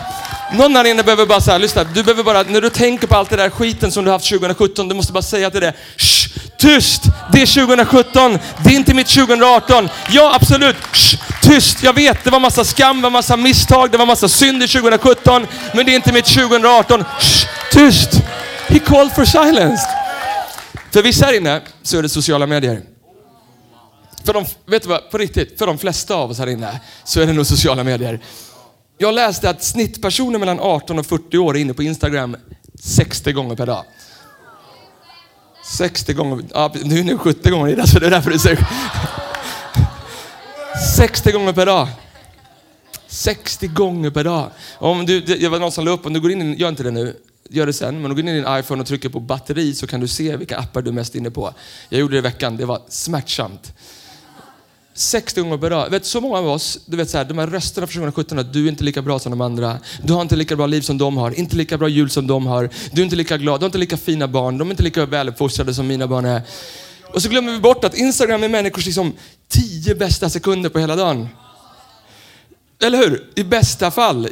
någon 0.51 0.75
här 0.75 0.85
inne 0.85 1.03
behöver 1.03 1.25
bara 1.25 1.41
säga, 1.41 1.57
lyssna, 1.57 1.83
du 1.83 2.03
behöver 2.03 2.23
bara, 2.23 2.43
när 2.43 2.61
du 2.61 2.69
tänker 2.69 3.07
på 3.07 3.15
allt 3.15 3.29
det 3.29 3.35
där 3.35 3.49
skiten 3.49 3.91
som 3.91 4.05
du 4.05 4.11
haft 4.11 4.29
2017, 4.29 4.87
du 4.87 4.95
måste 4.95 5.13
bara 5.13 5.23
säga 5.23 5.49
till 5.49 5.61
det, 5.61 5.73
Shh, 5.97 6.29
tyst, 6.57 7.03
det 7.31 7.41
är 7.41 7.65
2017, 7.65 8.39
det 8.63 8.69
är 8.69 8.75
inte 8.75 8.93
mitt 8.93 9.07
2018. 9.07 9.89
Ja, 10.09 10.35
absolut, 10.35 10.75
Shh, 10.91 11.17
tyst, 11.41 11.83
jag 11.83 11.93
vet, 11.93 12.23
det 12.23 12.29
var 12.29 12.39
massa 12.39 12.63
skam, 12.63 12.97
det 12.97 13.03
var 13.03 13.09
massa 13.09 13.37
misstag, 13.37 13.91
det 13.91 13.97
var 13.97 14.05
massa 14.05 14.29
synd 14.29 14.63
i 14.63 14.67
2017, 14.67 15.47
men 15.73 15.85
det 15.85 15.91
är 15.91 15.95
inte 15.95 16.13
mitt 16.13 16.25
2018. 16.25 17.03
Shh, 17.19 17.47
tyst, 17.71 18.09
he 18.67 18.79
called 18.79 19.11
for 19.15 19.25
silence. 19.25 19.87
För 20.93 21.01
vissa 21.01 21.25
här 21.25 21.33
inne 21.33 21.61
så 21.83 21.97
är 21.97 22.01
det 22.01 22.09
sociala 22.09 22.47
medier. 22.47 22.81
För 24.25 24.33
de, 24.33 24.45
vet 24.65 24.83
du 24.83 24.89
vad, 24.89 25.11
på 25.11 25.17
riktigt, 25.17 25.57
för 25.59 25.67
de 25.67 25.77
flesta 25.77 26.15
av 26.15 26.31
oss 26.31 26.39
här 26.39 26.47
inne 26.47 26.79
så 27.03 27.21
är 27.21 27.27
det 27.27 27.33
nog 27.33 27.45
sociala 27.45 27.83
medier. 27.83 28.19
Jag 29.03 29.15
läste 29.15 29.49
att 29.49 29.63
snittpersoner 29.63 30.39
mellan 30.39 30.59
18 30.59 30.99
och 30.99 31.05
40 31.05 31.37
år 31.37 31.57
är 31.57 31.61
inne 31.61 31.73
på 31.73 31.83
Instagram 31.83 32.37
60 32.83 33.31
gånger 33.31 33.55
per 33.55 33.65
dag. 33.65 33.85
60 35.77 36.13
gånger, 36.13 36.45
ja, 36.53 36.73
nu 36.83 36.99
är 36.99 37.03
det 37.03 37.17
70 37.17 37.49
gånger 37.49 37.71
idag 37.71 37.89
så 37.89 37.99
det 37.99 38.05
är 38.05 38.11
därför 38.11 38.31
du 38.31 38.39
säger 38.39 38.67
60 40.95 41.31
gånger 41.31 41.53
per 41.53 41.65
dag. 41.65 41.87
60 43.07 43.67
gånger 43.67 44.09
per 44.09 44.23
dag. 44.23 44.51
Om 44.77 45.05
du, 45.05 45.21
det 45.21 45.49
var 45.49 45.59
någon 45.59 45.71
som 45.71 45.85
la 45.85 45.91
upp, 45.91 46.05
om 46.05 46.13
du 46.13 46.19
går 46.19 46.31
in, 46.31 46.53
gör 46.53 46.69
inte 46.69 46.83
det 46.83 46.91
nu, 46.91 47.17
gör 47.49 47.65
det 47.65 47.73
sen, 47.73 47.95
men 47.95 48.11
om 48.11 48.17
du 48.17 48.21
går 48.21 48.29
in 48.29 48.37
i 48.37 48.41
din 48.41 48.59
iPhone 48.59 48.81
och 48.81 48.87
trycker 48.87 49.09
på 49.09 49.19
batteri 49.19 49.73
så 49.73 49.87
kan 49.87 49.99
du 49.99 50.07
se 50.07 50.37
vilka 50.37 50.57
appar 50.57 50.81
du 50.81 50.89
är 50.89 50.93
mest 50.93 51.15
inne 51.15 51.31
på. 51.31 51.53
Jag 51.89 51.99
gjorde 51.99 52.13
det 52.13 52.19
i 52.19 52.21
veckan, 52.21 52.57
det 52.57 52.65
var 52.65 52.81
smärtsamt. 52.87 53.73
60 54.93 55.41
gånger 55.41 55.57
per 55.57 55.69
dag. 55.69 55.89
Vet, 55.89 56.05
så 56.05 56.21
många 56.21 56.37
av 56.37 56.47
oss, 56.47 56.79
du 56.85 56.97
vet 56.97 57.09
så 57.09 57.17
här, 57.17 57.25
de 57.25 57.37
här 57.37 57.47
rösterna 57.47 57.87
från 57.87 58.01
2017, 58.01 58.39
att 58.39 58.53
du 58.53 58.65
är 58.65 58.69
inte 58.69 58.83
lika 58.83 59.01
bra 59.01 59.19
som 59.19 59.29
de 59.29 59.41
andra. 59.41 59.77
Du 60.03 60.13
har 60.13 60.21
inte 60.21 60.35
lika 60.35 60.55
bra 60.55 60.65
liv 60.65 60.81
som 60.81 60.97
de 60.97 61.17
har, 61.17 61.39
inte 61.39 61.55
lika 61.55 61.77
bra 61.77 61.87
jul 61.87 62.09
som 62.09 62.27
de 62.27 62.45
har. 62.45 62.69
Du 62.91 63.01
är 63.01 63.03
inte 63.03 63.15
lika 63.15 63.37
glad, 63.37 63.59
du 63.59 63.63
har 63.63 63.67
inte 63.67 63.77
lika 63.77 63.97
fina 63.97 64.27
barn, 64.27 64.57
de 64.57 64.67
är 64.67 64.71
inte 64.71 64.83
lika 64.83 65.05
väluppfostrade 65.05 65.73
som 65.73 65.87
mina 65.87 66.07
barn 66.07 66.25
är. 66.25 66.41
Och 67.13 67.21
så 67.21 67.29
glömmer 67.29 67.51
vi 67.51 67.59
bort 67.59 67.83
att 67.83 67.97
Instagram 67.97 68.43
är 68.43 68.49
människors 68.49 68.85
liksom 68.85 69.13
tio 69.47 69.95
bästa 69.95 70.29
sekunder 70.29 70.69
på 70.69 70.79
hela 70.79 70.95
dagen. 70.95 71.27
Eller 72.83 72.97
hur? 72.97 73.31
I 73.35 73.43
bästa 73.43 73.91
fall. 73.91 74.29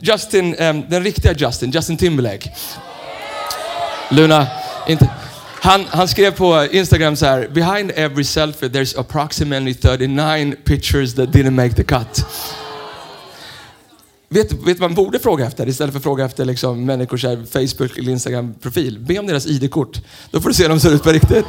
Justin, 0.00 0.54
ehm, 0.54 0.82
den 0.88 1.04
riktiga 1.04 1.34
Justin, 1.34 1.70
Justin 1.70 1.96
Timberlake. 1.96 2.50
Luna, 4.10 4.46
inte... 4.88 5.10
Han, 5.62 5.84
han 5.88 6.08
skrev 6.08 6.30
på 6.30 6.66
Instagram 6.70 7.16
så 7.16 7.26
här, 7.26 7.48
behind 7.48 7.92
every 7.94 8.24
selfie 8.24 8.68
there's 8.68 9.00
approximately 9.00 9.74
39 9.74 10.54
pictures 10.64 11.14
that 11.14 11.28
didn't 11.28 11.50
make 11.50 11.74
the 11.74 11.84
cut. 11.84 12.26
Vet, 14.28 14.52
vet 14.52 14.78
vad 14.78 14.90
man 14.90 14.94
borde 14.94 15.18
fråga 15.18 15.46
efter 15.46 15.68
istället 15.68 15.92
för 15.92 15.98
att 15.98 16.02
fråga 16.02 16.24
efter 16.24 16.44
liksom 16.44 16.84
människors 16.84 17.22
Facebook 17.52 17.98
eller 17.98 18.12
Instagram-profil? 18.12 18.98
Be 18.98 19.18
om 19.18 19.26
deras 19.26 19.46
ID-kort. 19.46 20.00
Då 20.30 20.40
får 20.40 20.48
du 20.48 20.54
se 20.54 20.62
hur 20.62 20.68
de 20.68 20.80
ser 20.80 20.94
ut 20.94 21.02
på 21.02 21.10
riktigt. 21.10 21.48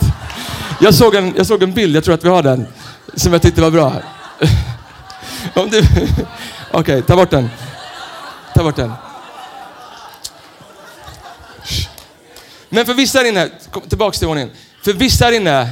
Jag 0.82 0.94
såg, 0.94 1.16
en, 1.16 1.34
jag 1.38 1.46
såg 1.46 1.64
en 1.64 1.74
bild, 1.74 1.96
jag 1.96 2.04
tror 2.04 2.16
att 2.16 2.26
vi 2.26 2.30
har 2.30 2.44
den. 2.44 2.68
som 3.16 3.34
jag 3.34 3.42
tyckte 3.42 3.62
var 3.62 3.72
bra. 3.72 3.94
Okej, 5.56 5.84
okay, 6.74 7.02
ta 7.02 7.16
bort 7.16 7.30
den. 7.30 7.50
Ta 8.56 8.64
bort 8.64 8.76
den. 8.76 8.92
Men 12.74 12.86
för 12.86 12.94
vissa 12.94 13.20
här 13.20 13.26
inne, 13.26 13.50
kom 13.72 13.82
tillbaks 13.82 14.20
till 14.20 14.28
ordningen. 14.28 14.52
För 14.84 14.94
vissa 14.94 15.26
här 15.26 15.32
inne, 15.32 15.70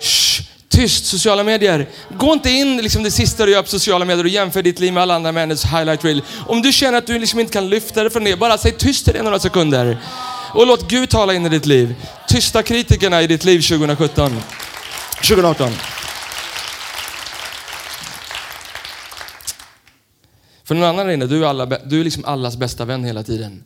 shh, 0.00 0.42
tyst 0.68 1.06
sociala 1.06 1.44
medier. 1.44 1.88
Gå 2.18 2.32
inte 2.32 2.50
in 2.50 2.76
liksom 2.76 3.02
det 3.02 3.10
sista 3.10 3.46
du 3.46 3.52
gör 3.52 3.62
på 3.62 3.68
sociala 3.68 4.04
medier 4.04 4.24
och 4.24 4.30
jämför 4.30 4.62
ditt 4.62 4.80
liv 4.80 4.92
med 4.92 5.02
alla 5.02 5.14
andra 5.14 5.32
människors 5.32 5.64
highlight 5.64 6.04
reel. 6.04 6.22
Om 6.46 6.62
du 6.62 6.72
känner 6.72 6.98
att 6.98 7.06
du 7.06 7.18
liksom 7.18 7.40
inte 7.40 7.52
kan 7.52 7.68
lyfta 7.68 8.02
dig 8.02 8.10
från 8.10 8.24
det, 8.24 8.36
bara 8.36 8.58
säg 8.58 8.72
tyst 8.72 9.04
till 9.04 9.14
det 9.14 9.22
några 9.22 9.38
sekunder. 9.38 9.98
Och 10.54 10.66
låt 10.66 10.88
Gud 10.88 11.10
tala 11.10 11.34
in 11.34 11.46
i 11.46 11.48
ditt 11.48 11.66
liv. 11.66 11.94
Tysta 12.28 12.62
kritikerna 12.62 13.22
i 13.22 13.26
ditt 13.26 13.44
liv 13.44 13.60
2017. 13.60 14.42
2018. 15.14 15.72
För 20.64 20.74
någon 20.74 20.84
annan 20.84 21.06
där 21.06 21.12
inne, 21.12 21.26
du 21.26 21.44
är, 21.44 21.48
alla, 21.48 21.66
du 21.66 22.00
är 22.00 22.04
liksom 22.04 22.24
allas 22.24 22.56
bästa 22.56 22.84
vän 22.84 23.04
hela 23.04 23.22
tiden. 23.22 23.64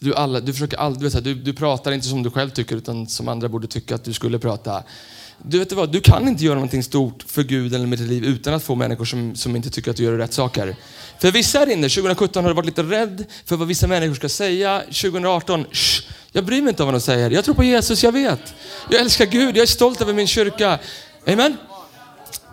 Du, 0.00 0.14
alla, 0.14 0.40
du 0.40 0.52
försöker 0.52 0.76
aldrig, 0.76 1.22
du, 1.22 1.34
du 1.34 1.52
pratar 1.52 1.92
inte 1.92 2.06
som 2.06 2.22
du 2.22 2.30
själv 2.30 2.50
tycker 2.50 2.76
utan 2.76 3.06
som 3.06 3.28
andra 3.28 3.48
borde 3.48 3.66
tycka 3.66 3.94
att 3.94 4.04
du 4.04 4.12
skulle 4.12 4.38
prata. 4.38 4.82
Du 5.42 5.58
vet 5.58 5.72
vad, 5.72 5.92
du 5.92 6.00
kan 6.00 6.28
inte 6.28 6.44
göra 6.44 6.54
någonting 6.54 6.82
stort 6.82 7.24
för 7.26 7.42
Gud 7.42 7.74
eller 7.74 7.86
med 7.86 7.98
ditt 7.98 8.08
liv 8.08 8.24
utan 8.24 8.54
att 8.54 8.62
få 8.62 8.74
människor 8.74 9.04
som, 9.04 9.36
som 9.36 9.56
inte 9.56 9.70
tycker 9.70 9.90
att 9.90 9.96
du 9.96 10.02
gör 10.02 10.12
rätt 10.12 10.32
saker. 10.32 10.76
För 11.18 11.32
vissa 11.32 11.58
här 11.58 11.70
inne, 11.70 11.88
2017 11.88 12.44
har 12.44 12.50
du 12.50 12.54
varit 12.54 12.66
lite 12.66 12.82
rädd 12.82 13.24
för 13.44 13.56
vad 13.56 13.68
vissa 13.68 13.86
människor 13.86 14.14
ska 14.14 14.28
säga. 14.28 14.80
2018, 14.80 15.64
shh, 15.72 16.04
jag 16.32 16.44
bryr 16.44 16.62
mig 16.62 16.68
inte 16.70 16.82
om 16.82 16.86
vad 16.86 16.94
de 16.94 17.00
säger. 17.00 17.30
Jag 17.30 17.44
tror 17.44 17.54
på 17.54 17.64
Jesus, 17.64 18.04
jag 18.04 18.12
vet. 18.12 18.54
Jag 18.90 19.00
älskar 19.00 19.26
Gud, 19.26 19.56
jag 19.56 19.62
är 19.62 19.66
stolt 19.66 20.00
över 20.00 20.12
min 20.12 20.26
kyrka. 20.26 20.78
Amen. 21.26 21.56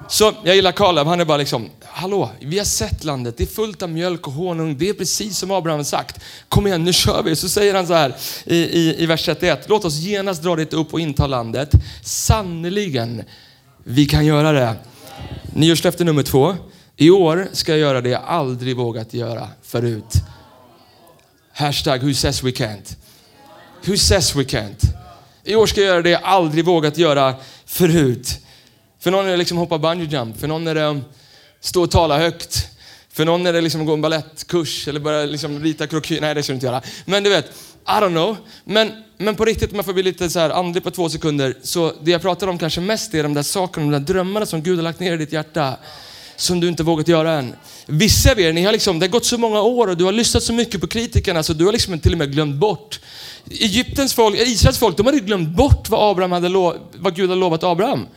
Så 0.09 0.33
jag 0.43 0.55
gillar 0.55 0.71
Kaleb, 0.71 1.07
han 1.07 1.21
är 1.21 1.25
bara 1.25 1.37
liksom, 1.37 1.69
hallå, 1.97 2.29
vi 2.39 2.57
har 2.57 2.65
sett 2.65 3.03
landet, 3.03 3.37
det 3.37 3.43
är 3.43 3.47
fullt 3.47 3.83
av 3.83 3.89
mjölk 3.89 4.27
och 4.27 4.33
honung, 4.33 4.77
det 4.77 4.89
är 4.89 4.93
precis 4.93 5.37
som 5.37 5.51
Abraham 5.51 5.83
sagt. 5.83 6.19
Kom 6.49 6.67
igen, 6.67 6.83
nu 6.83 6.93
kör 6.93 7.23
vi. 7.23 7.35
Så 7.35 7.49
säger 7.49 7.75
han 7.75 7.87
så 7.87 7.93
här 7.93 8.15
i, 8.45 8.55
i, 8.55 9.03
i 9.03 9.05
vers 9.05 9.25
31, 9.25 9.65
låt 9.69 9.85
oss 9.85 9.97
genast 9.97 10.43
dra 10.43 10.55
dit 10.55 10.73
upp 10.73 10.93
och 10.93 10.99
inta 10.99 11.27
landet. 11.27 11.71
Sannerligen, 12.03 13.23
vi 13.83 14.05
kan 14.05 14.25
göra 14.25 14.51
det. 14.51 14.75
Nyårslöfte 15.53 16.03
nummer 16.03 16.23
två, 16.23 16.55
i 16.97 17.09
år 17.09 17.47
ska 17.51 17.71
jag 17.71 17.79
göra 17.79 18.01
det 18.01 18.09
jag 18.09 18.23
aldrig 18.25 18.77
vågat 18.77 19.13
göra 19.13 19.49
förut. 19.61 20.13
Hashtag 21.53 22.03
who 22.03 22.13
says 22.13 22.43
we 22.43 22.51
can't. 22.51 22.95
Who 23.85 23.97
says 23.97 24.35
we 24.35 24.43
can't. 24.43 24.83
I 25.43 25.55
år 25.55 25.65
ska 25.65 25.81
jag 25.81 25.87
göra 25.87 26.01
det 26.01 26.09
jag 26.09 26.21
aldrig 26.23 26.65
vågat 26.65 26.97
göra 26.97 27.35
förut. 27.65 28.39
För 28.99 29.11
någon 29.11 29.25
är 29.25 29.31
det 29.31 29.37
liksom 29.37 29.57
hoppa 29.57 29.77
bungee 29.77 30.07
jump, 30.07 30.39
för 30.39 30.47
någon 30.47 30.67
är 30.67 30.75
det 30.75 31.01
stå 31.65 31.83
och 31.83 31.91
tala 31.91 32.17
högt. 32.17 32.67
För 33.13 33.25
någon 33.25 33.47
är 33.47 33.53
det 33.53 33.61
liksom 33.61 33.81
att 33.81 33.87
gå 33.87 33.93
en 33.93 34.01
ballettkurs 34.01 34.87
eller 34.87 34.99
börja 34.99 35.25
liksom 35.25 35.63
rita 35.63 35.87
kroky. 35.87 36.19
Nej, 36.21 36.35
det 36.35 36.43
ska 36.43 36.53
du 36.53 36.55
inte 36.55 36.65
göra. 36.65 36.81
Men 37.05 37.23
du 37.23 37.29
vet, 37.29 37.45
I 37.87 37.91
don't 37.91 38.09
know. 38.09 38.37
Men, 38.63 38.91
men 39.17 39.35
på 39.35 39.45
riktigt, 39.45 39.71
om 39.71 39.75
jag 39.75 39.85
får 39.85 39.93
bli 39.93 40.03
lite 40.03 40.29
så 40.29 40.39
här 40.39 40.49
andlig 40.49 40.83
på 40.83 40.91
två 40.91 41.09
sekunder. 41.09 41.57
Så 41.63 41.93
det 42.01 42.11
jag 42.11 42.21
pratar 42.21 42.47
om 42.47 42.57
kanske 42.57 42.81
mest 42.81 43.13
är 43.13 43.23
de 43.23 43.33
där 43.33 43.43
sakerna, 43.43 43.85
de 43.85 43.91
där 43.91 44.13
drömmarna 44.13 44.45
som 44.45 44.61
Gud 44.61 44.77
har 44.77 44.83
lagt 44.83 44.99
ner 44.99 45.13
i 45.13 45.17
ditt 45.17 45.33
hjärta. 45.33 45.77
Som 46.37 46.59
du 46.59 46.67
inte 46.67 46.83
vågat 46.83 47.07
göra 47.07 47.31
än. 47.31 47.55
Vissa 47.85 48.31
av 48.31 48.39
er, 48.39 48.53
ni 48.53 48.63
har 48.63 48.71
liksom, 48.71 48.99
det 48.99 49.05
har 49.05 49.11
gått 49.11 49.25
så 49.25 49.37
många 49.37 49.61
år 49.61 49.87
och 49.87 49.97
du 49.97 50.03
har 50.03 50.11
lyssnat 50.11 50.43
så 50.43 50.53
mycket 50.53 50.81
på 50.81 50.87
kritikerna 50.87 51.43
så 51.43 51.53
du 51.53 51.65
har 51.65 51.71
liksom 51.71 51.99
till 51.99 52.11
och 52.11 52.17
med 52.17 52.31
glömt 52.31 52.55
bort. 52.55 52.99
Egyptens 53.51 54.13
folk, 54.13 54.35
eh, 54.35 54.51
Israels 54.51 54.77
folk, 54.77 54.97
de 54.97 55.05
hade 55.05 55.19
glömt 55.19 55.49
bort 55.49 55.89
vad, 55.89 56.11
Abraham 56.11 56.31
hade 56.31 56.49
lov, 56.49 56.77
vad 56.95 57.15
Gud 57.15 57.29
hade 57.29 57.39
lovat 57.39 57.63
Abraham. 57.63 58.07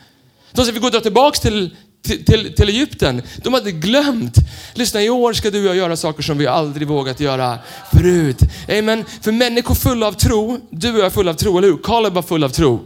De 0.53 0.65
säger, 0.65 0.73
vi 0.73 0.81
går 0.81 1.01
tillbaka 1.01 1.39
till, 1.39 1.77
till, 2.03 2.25
till, 2.25 2.55
till 2.55 2.69
Egypten. 2.69 3.23
De 3.37 3.55
hade 3.55 3.73
glömt. 3.73 4.35
Lyssna, 4.75 5.03
i 5.03 5.11
år 5.11 5.33
ska 5.33 5.51
du 5.51 5.61
och 5.61 5.67
jag 5.67 5.77
göra 5.77 5.97
saker 5.97 6.23
som 6.23 6.39
vi 6.39 6.47
aldrig 6.47 6.89
vågat 6.89 7.21
göra 7.21 7.59
förut. 7.93 8.39
Amen. 8.69 9.05
För 9.21 9.33
människor 9.33 9.75
fulla 9.75 10.07
av 10.07 10.13
tro, 10.13 10.61
du 10.71 10.93
och 10.93 10.99
jag 10.99 11.07
är 11.07 11.11
fulla 11.11 11.31
av 11.31 11.35
tro, 11.35 11.59
eller 11.59 11.69
hur? 11.69 11.79
Kaleb 11.83 12.13
var 12.13 12.23
full 12.23 12.45
av 12.45 12.49
tro. 12.49 12.81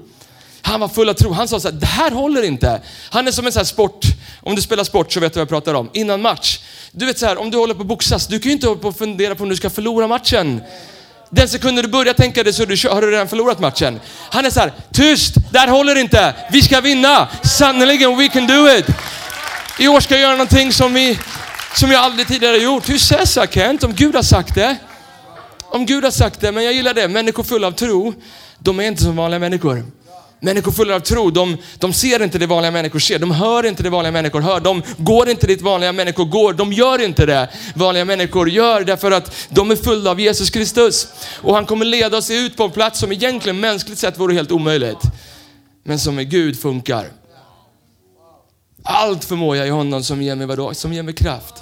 Han 0.63 0.81
var 0.81 0.89
full 0.89 1.09
av 1.09 1.15
tro. 1.15 1.33
Han 1.33 1.49
sa 1.49 1.61
så 1.61 1.69
här, 1.69 1.75
det 1.75 1.87
här 1.87 2.11
håller 2.11 2.43
inte. 2.43 2.83
Han 3.11 3.29
är 3.29 3.33
som 3.33 3.47
en 3.47 3.53
sån 3.53 3.61
här 3.61 3.65
sport, 3.65 4.07
om 4.41 4.55
du 4.55 4.63
spelar 4.63 4.85
sport 4.85 5.13
så 5.13 5.21
vet 5.21 5.33
du 5.33 5.39
vad 5.39 5.43
jag 5.43 5.49
pratar 5.49 5.75
om. 5.75 5.91
Innan 5.93 6.23
match. 6.23 6.61
Du 6.93 7.07
vet 7.07 7.19
så 7.19 7.27
här, 7.27 7.39
om 7.39 7.51
du 7.51 7.59
håller 7.59 7.75
på 7.75 7.81
att 7.81 7.87
boxas, 7.87 8.27
du 8.27 8.39
kan 8.39 8.49
ju 8.49 8.53
inte 8.53 8.67
hålla 8.67 8.81
på 8.81 8.89
och 8.89 8.97
fundera 8.97 9.35
på 9.35 9.43
om 9.43 9.49
du 9.49 9.57
ska 9.57 9.71
förlora 9.71 10.09
matchen. 10.09 10.61
Den 11.35 11.49
sekunden 11.49 11.85
du 11.85 11.91
börjar 11.91 12.15
tänka 12.15 12.43
det 12.43 12.53
så 12.53 12.65
har 12.91 13.01
du 13.01 13.11
redan 13.11 13.29
förlorat 13.29 13.61
matchen. 13.61 14.01
Han 14.31 14.45
är 14.45 14.51
så 14.51 14.61
här, 14.61 14.73
tyst, 14.93 15.35
där 15.51 15.69
håller 15.69 15.97
inte. 15.97 16.35
Vi 16.53 16.63
ska 16.63 16.81
vinna. 16.81 17.29
Sannerligen, 17.43 18.19
we 18.19 18.29
can 18.29 18.47
do 18.47 18.69
it. 18.79 18.87
I 19.79 19.89
år 19.89 20.01
ska 20.01 20.15
jag 20.15 20.21
göra 20.21 20.33
någonting 20.33 20.73
som, 20.73 20.95
vi, 20.95 21.19
som 21.75 21.91
jag 21.91 22.05
aldrig 22.05 22.29
tidigare 22.29 22.57
gjort. 22.57 22.89
Hur 22.89 22.99
says 22.99 23.37
I 23.37 23.47
Kent? 23.51 23.85
Om 23.85 23.95
Gud 23.95 24.15
har 24.15 24.23
sagt 24.23 24.55
det. 24.55 24.77
Om 25.61 25.87
Gud 25.87 26.05
har 26.05 26.11
sagt 26.11 26.41
det, 26.41 26.53
men 26.53 26.65
jag 26.65 26.73
gillar 26.73 26.95
det. 26.95 27.09
Människor 27.09 27.43
fulla 27.43 27.67
av 27.67 27.73
tro, 27.73 28.15
de 28.59 28.81
är 28.81 28.85
inte 28.85 29.03
som 29.03 29.17
vanliga 29.17 29.39
människor. 29.39 29.85
Människor 30.45 30.73
fulla 30.73 30.95
av 30.95 31.01
tro, 31.01 31.31
de, 31.31 31.57
de 31.79 31.93
ser 31.93 32.23
inte 32.23 32.39
det 32.39 32.47
vanliga 32.47 32.71
människor 32.71 32.99
ser. 32.99 33.19
De 33.19 33.31
hör 33.31 33.67
inte 33.67 33.83
det 33.83 33.91
vanliga 33.91 34.13
människor 34.13 34.41
hör. 34.41 34.61
De 34.61 34.83
går 34.99 35.29
inte 35.29 35.47
dit 35.47 35.63
vanliga 35.63 35.93
människor 35.93 36.25
går. 36.25 36.53
De 36.53 36.73
gör 36.73 37.03
inte 37.03 37.27
det 37.27 37.49
vanliga 37.75 38.05
människor 38.05 38.51
gör 38.51 38.85
därför 38.85 39.11
att 39.11 39.49
de 39.49 39.71
är 39.71 39.77
fulla 39.77 40.11
av 40.11 40.21
Jesus 40.21 40.51
Kristus. 40.51 41.09
Och 41.41 41.55
han 41.55 41.67
kommer 41.67 41.85
leda 41.85 42.17
oss 42.17 42.31
ut 42.31 42.57
på 42.57 42.65
en 42.65 42.71
plats 42.71 43.01
som 43.01 43.13
egentligen 43.13 43.61
mänskligt 43.61 43.99
sett 43.99 44.19
vore 44.19 44.35
helt 44.35 44.53
omöjligt. 44.53 44.99
Men 45.85 45.99
som 45.99 46.15
med 46.15 46.31
Gud 46.31 46.61
funkar. 46.61 47.07
Allt 48.83 49.25
förmår 49.25 49.57
jag 49.57 49.67
i 49.67 49.71
honom 49.71 50.03
som 50.03 50.23
ger 50.23 50.35
mig 50.35 50.47
vadå? 50.47 50.75
Som 50.75 50.93
ger 50.93 51.03
mig 51.03 51.15
kraft. 51.15 51.55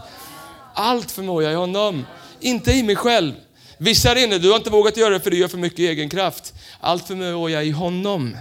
Allt 0.75 1.11
förmår 1.11 1.43
jag 1.43 1.53
i 1.53 1.57
honom. 1.57 2.07
Inte 2.41 2.73
i 2.73 2.83
mig 2.83 2.97
själv. 2.97 3.33
Vissa 3.79 4.09
här 4.09 4.17
inne, 4.17 4.39
du 4.39 4.51
har 4.51 4.57
inte 4.57 4.71
vågat 4.71 4.97
göra 4.97 5.11
det 5.11 5.21
för 5.21 5.31
du 5.31 5.39
gör 5.39 5.49
för 5.49 5.59
mycket 5.59 5.79
egen 5.79 6.09
kraft. 6.09 6.55
Allt 6.81 7.07
förmår 7.07 7.51
jag 7.51 7.67
i 7.67 7.71
honom 7.71 8.37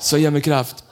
så 0.00 0.18
ge 0.18 0.30
mig 0.30 0.42
kraft. 0.42 0.84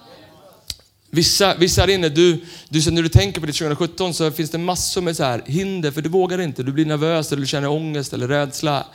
Vissa, 1.10 1.54
vissa 1.54 1.80
här 1.80 1.90
inne, 1.90 2.08
du, 2.08 2.44
du, 2.68 2.90
när 2.90 3.02
du 3.02 3.08
tänker 3.08 3.40
på 3.40 3.46
det 3.46 3.52
2017 3.52 4.14
så 4.14 4.30
finns 4.30 4.50
det 4.50 4.58
massor 4.58 5.02
med 5.02 5.16
så 5.16 5.24
här 5.24 5.42
hinder 5.46 5.90
för 5.90 6.02
du 6.02 6.08
vågar 6.08 6.40
inte. 6.40 6.62
Du 6.62 6.72
blir 6.72 6.86
nervös 6.86 7.32
eller 7.32 7.40
du 7.40 7.46
känner 7.46 7.68
ångest 7.68 8.12
eller 8.12 8.28
rädsla. 8.28 8.86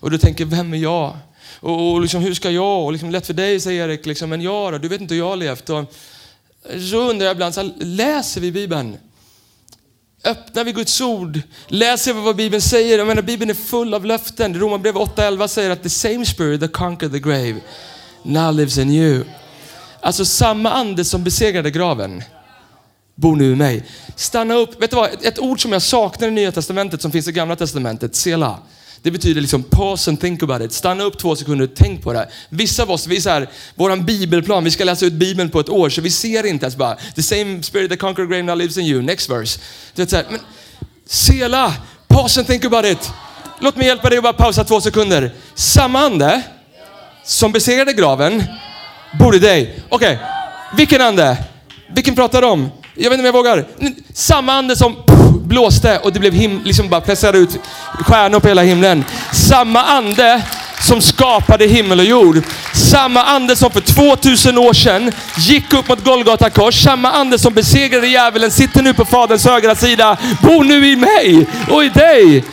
Och 0.00 0.10
du 0.10 0.18
tänker, 0.18 0.44
vem 0.44 0.74
är 0.74 0.78
jag? 0.78 1.16
Och, 1.60 1.92
och 1.92 2.00
liksom, 2.00 2.22
hur 2.22 2.34
ska 2.34 2.50
jag? 2.50 2.84
Och 2.84 2.92
liksom, 2.92 3.10
lätt 3.10 3.26
för 3.26 3.34
dig 3.34 3.60
säger 3.60 3.88
Erik, 3.88 4.06
liksom, 4.06 4.30
men 4.30 4.40
jag 4.40 4.72
då? 4.72 4.78
Du 4.78 4.88
vet 4.88 5.00
inte 5.00 5.14
hur 5.14 5.20
jag 5.20 5.28
har 5.28 5.36
levt. 5.36 5.70
Och 5.70 5.94
så 6.90 7.10
undrar 7.10 7.26
jag 7.26 7.34
ibland, 7.34 7.54
så 7.54 7.60
här, 7.60 7.72
läser 7.78 8.40
vi 8.40 8.52
Bibeln? 8.52 8.96
Öppnar 10.24 10.64
vi 10.64 10.72
Guds 10.72 11.00
ord? 11.00 11.40
Läser 11.68 12.14
vi 12.14 12.20
vad 12.20 12.36
Bibeln 12.36 12.62
säger? 12.62 12.98
Jag 12.98 13.06
menar, 13.06 13.22
Bibeln 13.22 13.50
är 13.50 13.54
full 13.54 13.94
av 13.94 14.06
löften. 14.06 14.60
Romarbrevet 14.60 15.02
8.11 15.02 15.46
säger 15.46 15.70
att 15.70 15.82
the 15.82 15.90
same 15.90 16.26
spirit 16.26 16.60
that 16.60 16.72
conquered 16.72 17.12
the 17.12 17.18
grave 17.18 17.60
now 18.22 18.54
lives 18.54 18.78
in 18.78 18.90
you. 18.90 19.24
Alltså 20.00 20.24
samma 20.24 20.70
ande 20.70 21.04
som 21.04 21.24
besegrade 21.24 21.70
graven 21.70 22.22
bor 23.14 23.36
nu 23.36 23.52
i 23.52 23.56
mig. 23.56 23.84
Stanna 24.16 24.54
upp. 24.54 24.82
Vet 24.82 24.90
du 24.90 24.96
vad? 24.96 25.24
Ett 25.24 25.38
ord 25.38 25.62
som 25.62 25.72
jag 25.72 25.82
saknar 25.82 26.28
i 26.28 26.30
Nya 26.30 26.52
Testamentet 26.52 27.02
som 27.02 27.12
finns 27.12 27.28
i 27.28 27.32
Gamla 27.32 27.56
Testamentet, 27.56 28.14
sela. 28.14 28.58
Det 29.02 29.10
betyder 29.10 29.40
liksom 29.40 29.62
pause 29.62 30.10
and 30.10 30.20
think 30.20 30.42
about 30.42 30.62
it. 30.62 30.72
Stanna 30.72 31.04
upp 31.04 31.18
två 31.18 31.36
sekunder 31.36 31.64
och 31.64 31.74
tänk 31.76 32.02
på 32.02 32.12
det. 32.12 32.28
Vissa 32.48 32.82
av 32.82 32.90
oss, 32.90 33.06
vi 33.06 33.16
är 33.16 33.20
så 33.20 33.30
här, 33.30 33.48
våran 33.74 34.04
bibelplan, 34.04 34.64
vi 34.64 34.70
ska 34.70 34.84
läsa 34.84 35.06
ut 35.06 35.12
bibeln 35.12 35.50
på 35.50 35.60
ett 35.60 35.68
år, 35.68 35.88
så 35.88 36.00
vi 36.00 36.10
ser 36.10 36.46
inte 36.46 36.64
ens 36.64 36.76
bara, 36.76 36.96
the 37.14 37.22
same 37.22 37.62
spirit 37.62 37.90
that 37.90 37.98
conquered 37.98 38.30
grave 38.30 38.42
now 38.42 38.56
lives 38.56 38.78
in 38.78 38.84
you, 38.84 39.02
next 39.02 39.30
verse. 39.30 39.60
Du 39.94 40.02
vet 40.02 40.10
så 40.10 40.16
här, 40.16 40.26
men, 40.30 40.40
sela, 41.06 41.74
pause 42.08 42.40
and 42.40 42.46
think 42.46 42.64
about 42.64 42.84
it. 42.84 43.10
Låt 43.60 43.76
mig 43.76 43.86
hjälpa 43.86 44.08
dig 44.08 44.18
att 44.18 44.24
bara 44.24 44.32
pausa 44.32 44.64
två 44.64 44.80
sekunder. 44.80 45.32
Samma 45.54 46.00
ande 46.00 46.42
som 47.24 47.52
besegrade 47.52 47.92
graven 47.92 48.44
bor 49.18 49.36
i 49.36 49.38
dig. 49.38 49.82
Okej, 49.88 50.14
okay. 50.14 50.26
vilken 50.76 51.00
ande? 51.00 51.36
Vilken 51.94 52.14
pratar 52.14 52.40
du 52.42 52.48
om? 52.48 52.70
Jag 52.94 53.10
vet 53.10 53.18
inte 53.18 53.20
om 53.20 53.26
jag 53.26 53.32
vågar. 53.32 53.64
Samma 54.14 54.52
ande 54.52 54.76
som 54.76 54.96
blåste 55.44 55.98
och 55.98 56.12
det 56.12 56.20
blev 56.20 56.32
him 56.32 56.60
liksom 56.64 56.88
bara 56.88 57.00
pressade 57.00 57.38
ut 57.38 57.58
stjärnor 58.00 58.40
på 58.40 58.48
hela 58.48 58.62
himlen. 58.62 59.04
Samma 59.32 59.82
ande 59.82 60.42
som 60.80 61.00
skapade 61.00 61.66
himmel 61.66 61.98
och 61.98 62.04
jord. 62.04 62.42
Samma 62.74 63.24
ande 63.24 63.56
som 63.56 63.70
för 63.70 63.80
2000 63.80 64.58
år 64.58 64.72
sedan 64.72 65.12
gick 65.38 65.72
upp 65.72 65.88
mot 65.88 66.04
Golgata 66.04 66.50
kors. 66.50 66.82
Samma 66.82 67.12
ande 67.12 67.38
som 67.38 67.54
besegrade 67.54 68.06
djävulen 68.06 68.50
sitter 68.50 68.82
nu 68.82 68.94
på 68.94 69.04
Faderns 69.04 69.46
högra 69.46 69.74
sida. 69.74 70.16
Bor 70.42 70.64
nu 70.64 70.86
i 70.86 70.96
mig 70.96 71.46
och 71.70 71.84
i 71.84 71.88
dig. 71.88 72.44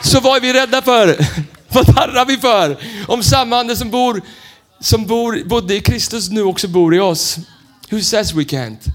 Så 0.00 0.20
vad 0.20 0.36
är 0.36 0.40
vi 0.40 0.52
rädda 0.52 0.82
för? 0.82 1.16
Vad 1.68 1.94
darrar 1.94 2.24
vi 2.24 2.36
för? 2.36 2.76
Om 3.06 3.22
samma 3.22 3.58
ande 3.58 3.76
som 3.76 3.90
bor 3.90 4.22
som 4.80 5.06
bor, 5.06 5.44
bodde 5.44 5.76
i 5.76 5.80
Kristus 5.80 6.30
nu 6.30 6.42
också 6.42 6.68
bor 6.68 6.94
i 6.94 7.00
oss. 7.00 7.36
Who 7.90 8.00
says 8.00 8.32
we 8.34 8.42
can't? 8.42 8.90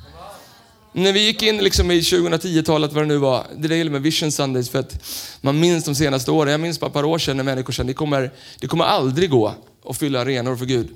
När 0.94 1.14
vi 1.14 1.26
gick 1.26 1.44
in 1.44 1.58
liksom 1.58 1.92
i 1.92 2.00
2010-talet, 2.00 2.94
vad 2.94 3.04
det 3.04 3.08
nu 3.08 3.18
var, 3.18 3.46
det 3.58 3.68
där 3.68 3.76
gäller 3.76 3.92
med 3.92 4.02
Vision 4.02 4.32
Sundays 4.32 4.70
för 4.70 4.80
att 4.80 5.00
man 5.42 5.60
minns 5.60 5.86
de 5.86 5.96
senaste 5.96 6.32
åren. 6.32 6.52
Jag 6.52 6.60
minns 6.60 6.80
bara 6.80 6.88
ett 6.88 6.94
par 6.94 7.04
år 7.04 7.18
sedan 7.18 7.38
när 7.38 7.44
människor 7.44 7.74
kände 7.74 7.94
det 7.94 7.98
kommer, 7.98 8.32
det 8.60 8.68
kommer 8.68 8.86
aldrig 8.86 9.30
gå 9.30 9.54
att 9.90 9.98
fylla 9.98 10.22
arenor 10.22 10.56
för 10.56 10.66
Gud. 10.66 10.88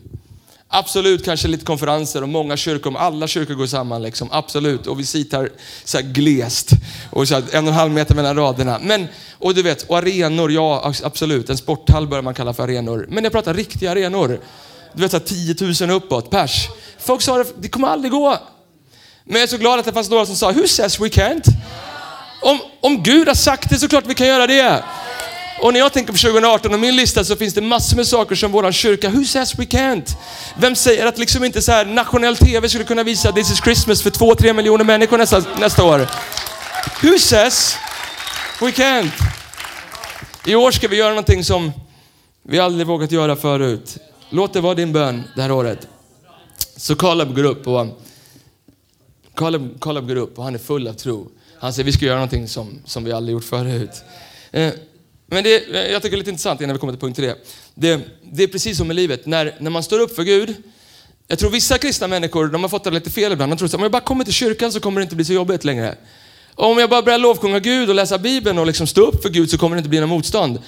Absolut, 0.75 1.25
kanske 1.25 1.47
lite 1.47 1.65
konferenser 1.65 2.21
och 2.21 2.29
många 2.29 2.57
kyrkor, 2.57 2.89
om 2.89 2.95
alla 2.95 3.27
kyrkor 3.27 3.53
går 3.53 3.65
samman. 3.65 4.01
Liksom. 4.01 4.27
Absolut, 4.31 4.87
och 4.87 4.99
vi 4.99 5.05
sitter 5.05 5.51
så 5.83 5.97
här 5.97 6.05
glest 6.05 6.69
och 7.09 7.27
så 7.27 7.33
här 7.33 7.43
en 7.51 7.63
och 7.63 7.71
en 7.71 7.79
halv 7.79 7.91
meter 7.91 8.15
mellan 8.15 8.35
raderna. 8.35 8.79
Men, 8.81 9.07
och 9.31 9.53
du 9.53 9.61
vet, 9.61 9.83
och 9.83 9.97
arenor, 9.97 10.51
ja 10.51 10.93
absolut. 11.03 11.49
En 11.49 11.57
sporthall 11.57 12.07
börjar 12.07 12.21
man 12.21 12.33
kalla 12.33 12.53
för 12.53 12.63
arenor. 12.63 13.05
Men 13.09 13.23
jag 13.23 13.33
pratar 13.33 13.53
riktiga 13.53 13.91
arenor. 13.91 14.39
Du 14.93 15.01
vet, 15.01 15.11
så 15.11 15.17
här 15.17 15.25
10 15.25 15.85
000 15.87 15.95
uppåt, 15.97 16.29
pers. 16.29 16.67
Folk 16.99 17.21
sa 17.21 17.37
det, 17.37 17.45
det 17.59 17.69
kommer 17.69 17.87
aldrig 17.87 18.11
gå. 18.11 18.37
Men 19.25 19.35
jag 19.35 19.43
är 19.43 19.47
så 19.47 19.57
glad 19.57 19.79
att 19.79 19.85
det 19.85 19.93
fanns 19.93 20.09
några 20.09 20.25
som 20.25 20.35
sa, 20.35 20.51
who 20.51 20.67
says 20.67 20.99
we 20.99 21.07
can't? 21.07 21.47
Om, 22.41 22.59
om 22.81 23.03
Gud 23.03 23.27
har 23.27 23.35
sagt 23.35 23.69
det 23.69 23.79
så 23.79 23.87
klart 23.87 24.03
vi 24.07 24.15
kan 24.15 24.27
göra 24.27 24.47
det. 24.47 24.83
Och 25.61 25.73
när 25.73 25.79
jag 25.79 25.93
tänker 25.93 26.13
på 26.13 26.19
2018 26.19 26.73
och 26.73 26.79
min 26.79 26.95
lista 26.95 27.23
så 27.23 27.35
finns 27.35 27.53
det 27.53 27.61
massor 27.61 27.97
med 27.97 28.07
saker 28.07 28.35
som 28.35 28.51
våran 28.51 28.73
kyrka, 28.73 29.09
who 29.09 29.23
says 29.25 29.59
we 29.59 29.63
can't? 29.63 30.15
Vem 30.57 30.75
säger 30.75 31.05
att 31.05 31.17
liksom 31.17 31.43
inte 31.43 31.61
så 31.61 31.71
här 31.71 31.85
nationell 31.85 32.37
tv 32.37 32.69
skulle 32.69 32.83
kunna 32.83 33.03
visa 33.03 33.31
This 33.31 33.51
is 33.51 33.61
Christmas 33.63 34.03
för 34.03 34.09
två, 34.09 34.35
tre 34.35 34.53
miljoner 34.53 34.85
människor 34.85 35.17
nästa, 35.17 35.43
nästa 35.59 35.83
år? 35.83 36.07
Who 37.01 37.19
says 37.19 37.77
we 38.61 38.71
can't? 38.71 39.11
I 40.45 40.55
år 40.55 40.71
ska 40.71 40.87
vi 40.87 40.95
göra 40.95 41.09
någonting 41.09 41.43
som 41.43 41.71
vi 42.43 42.59
aldrig 42.59 42.87
vågat 42.87 43.11
göra 43.11 43.35
förut. 43.35 43.97
Låt 44.35 44.53
det 44.53 44.61
vara 44.61 44.75
din 44.75 44.93
bön 44.93 45.23
det 45.35 45.41
här 45.41 45.51
året. 45.51 45.87
Så 46.75 46.95
Caleb 46.95 47.35
går 47.35 47.43
upp 47.43 47.67
och 47.67 47.87
Caleb, 49.35 49.81
Caleb 49.81 50.07
går 50.07 50.15
upp 50.15 50.37
och 50.37 50.43
han 50.43 50.55
är 50.55 50.59
full 50.59 50.87
av 50.87 50.93
tro. 50.93 51.31
Han 51.59 51.73
säger 51.73 51.85
vi 51.85 51.91
ska 51.91 52.05
göra 52.05 52.15
någonting 52.15 52.47
som, 52.47 52.81
som 52.85 53.03
vi 53.03 53.11
aldrig 53.11 53.33
gjort 53.33 53.43
förut. 53.43 54.03
Eh, 54.51 54.73
men 55.25 55.43
det, 55.43 55.49
jag 55.91 56.01
tycker 56.01 56.09
det 56.09 56.15
är 56.15 56.17
lite 56.17 56.29
intressant 56.29 56.61
innan 56.61 56.73
vi 56.75 56.79
kommer 56.79 56.93
till 56.93 56.99
punkt 56.99 57.15
tre. 57.15 57.33
Det, 57.75 58.01
det 58.31 58.43
är 58.43 58.47
precis 58.47 58.77
som 58.77 58.91
i 58.91 58.93
livet, 58.93 59.25
när, 59.25 59.55
när 59.59 59.71
man 59.71 59.83
står 59.83 59.99
upp 59.99 60.15
för 60.15 60.23
Gud. 60.23 60.55
Jag 61.27 61.39
tror 61.39 61.49
vissa 61.49 61.77
kristna 61.77 62.07
människor, 62.07 62.47
de 62.47 62.61
har 62.61 62.69
fått 62.69 62.83
det 62.83 62.91
lite 62.91 63.09
fel 63.09 63.31
ibland. 63.31 63.51
De 63.51 63.57
tror 63.57 63.67
att 63.67 63.73
om 63.73 63.81
jag 63.81 63.91
bara 63.91 64.01
kommer 64.01 64.23
till 64.23 64.33
kyrkan 64.33 64.71
så 64.71 64.79
kommer 64.79 64.99
det 64.99 65.03
inte 65.03 65.15
bli 65.15 65.25
så 65.25 65.33
jobbigt 65.33 65.63
längre. 65.63 65.95
Om 66.55 66.77
jag 66.77 66.89
bara 66.89 67.01
börjar 67.01 67.19
lovsjunga 67.19 67.59
Gud 67.59 67.89
och 67.89 67.95
läsa 67.95 68.17
Bibeln 68.17 68.57
och 68.57 68.67
liksom 68.67 68.87
stå 68.87 69.01
upp 69.01 69.21
för 69.21 69.29
Gud 69.29 69.49
så 69.49 69.57
kommer 69.57 69.75
det 69.75 69.79
inte 69.79 69.89
bli 69.89 69.99
något 69.99 70.09
motstånd. 70.09 70.59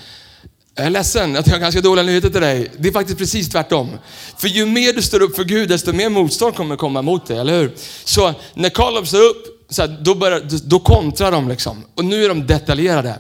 Jag 0.78 0.86
är 0.86 0.90
ledsen 0.90 1.36
att 1.36 1.48
jag 1.48 1.54
har 1.54 1.60
ganska 1.60 1.82
dåliga 1.82 2.06
nyheter 2.06 2.30
till 2.30 2.42
dig. 2.42 2.72
Det 2.78 2.88
är 2.88 2.92
faktiskt 2.92 3.18
precis 3.18 3.50
tvärtom. 3.50 3.92
För 4.38 4.48
ju 4.48 4.66
mer 4.66 4.94
du 4.94 5.02
står 5.02 5.22
upp 5.22 5.36
för 5.36 5.44
Gud, 5.44 5.70
desto 5.70 5.94
mer 5.94 6.10
motstånd 6.10 6.56
kommer 6.56 6.76
komma 6.76 7.02
mot 7.02 7.28
dig, 7.28 7.38
eller 7.38 7.60
hur? 7.60 7.72
Så 8.04 8.34
när 8.54 8.70
Caleb 8.70 9.08
står 9.08 9.22
upp, 9.22 9.68
så 9.70 9.82
här, 9.82 9.98
då, 10.02 10.16
börjar, 10.16 10.42
då 10.64 10.80
kontrar 10.80 11.32
de 11.32 11.50
liksom. 11.50 11.86
Och 11.96 12.06
nu 12.06 12.26
är 12.26 12.30
de 12.30 12.48
detaljerade. 12.48 13.20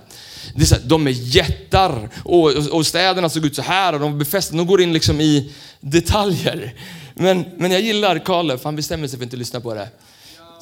Det 0.55 0.61
är 0.61 0.65
så 0.65 0.75
här, 0.75 0.83
de 0.85 1.07
är 1.07 1.11
jättar 1.11 2.09
och, 2.23 2.51
och 2.71 2.87
städerna 2.87 3.29
såg 3.29 3.45
ut 3.45 3.55
så 3.55 3.61
här 3.61 3.93
och 3.93 3.99
de 3.99 4.19
befäste, 4.19 4.55
de 4.55 4.67
går 4.67 4.81
in 4.81 4.93
liksom 4.93 5.21
i 5.21 5.53
detaljer. 5.79 6.75
Men, 7.13 7.45
men 7.57 7.71
jag 7.71 7.81
gillar 7.81 8.19
Caleb, 8.19 8.59
för 8.59 8.65
han 8.65 8.75
bestämmer 8.75 9.07
sig 9.07 9.17
för 9.17 9.23
att 9.23 9.27
inte 9.27 9.37
lyssna 9.37 9.61
på 9.61 9.73
det. 9.73 9.89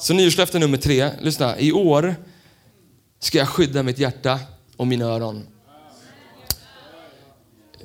Så 0.00 0.14
nyårslöfte 0.14 0.58
nummer 0.58 0.78
tre, 0.78 1.10
lyssna. 1.20 1.58
I 1.58 1.72
år 1.72 2.16
ska 3.20 3.38
jag 3.38 3.48
skydda 3.48 3.82
mitt 3.82 3.98
hjärta 3.98 4.40
och 4.76 4.86
mina 4.86 5.04
öron. 5.04 5.46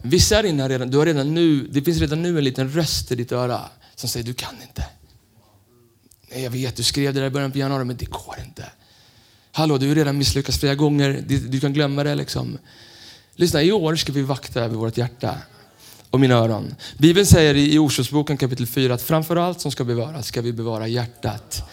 Vissa 0.02 0.36
här 0.36 0.44
inne 0.44 0.70
redan, 0.70 0.90
du 0.90 0.98
har 0.98 1.06
redan 1.06 1.34
nu, 1.34 1.68
det 1.68 1.82
finns 1.82 2.00
redan 2.00 2.22
nu 2.22 2.38
en 2.38 2.44
liten 2.44 2.72
röst 2.72 3.12
i 3.12 3.16
ditt 3.16 3.32
öra 3.32 3.62
som 3.96 4.10
säger 4.10 4.26
du 4.26 4.34
kan 4.34 4.62
inte. 4.62 4.86
Nej, 6.32 6.44
jag 6.44 6.52
vet, 6.52 6.76
du 6.76 6.84
skrev 6.84 7.14
det 7.14 7.20
där 7.20 7.28
i 7.28 7.30
början 7.30 7.52
på 7.52 7.58
januari, 7.58 7.86
men 7.86 7.98
det 7.98 8.06
går 8.06 8.36
inte. 8.46 8.66
Hallå, 9.52 9.78
du 9.78 9.88
har 9.88 9.96
redan 9.96 10.18
misslyckats 10.18 10.60
flera 10.60 10.76
gånger. 10.76 11.24
Du 11.28 11.60
kan 11.60 11.74
glömma 11.74 12.04
det 12.04 12.16
liksom. 12.16 12.58
Lyssna, 13.36 13.64
i 13.64 13.72
år 13.72 13.96
ska 13.96 14.12
vi 14.12 14.22
vakta 14.22 14.62
över 14.62 14.76
vårt 14.76 14.98
hjärta 14.98 15.38
och 16.10 16.20
mina 16.20 16.36
öron. 16.36 16.76
Bibeln 16.98 17.26
säger 17.26 17.56
i 17.56 17.78
Orsaksboken 17.78 18.38
kapitel 18.38 18.68
4 18.68 18.94
att 18.94 19.02
framför 19.02 19.36
allt 19.36 19.62
som 19.62 19.72
ska 19.72 19.84
bevaras 19.84 20.28
ska 20.28 20.42
vi 20.42 20.54
bevara 20.54 20.88
hjärtat. 20.88 21.70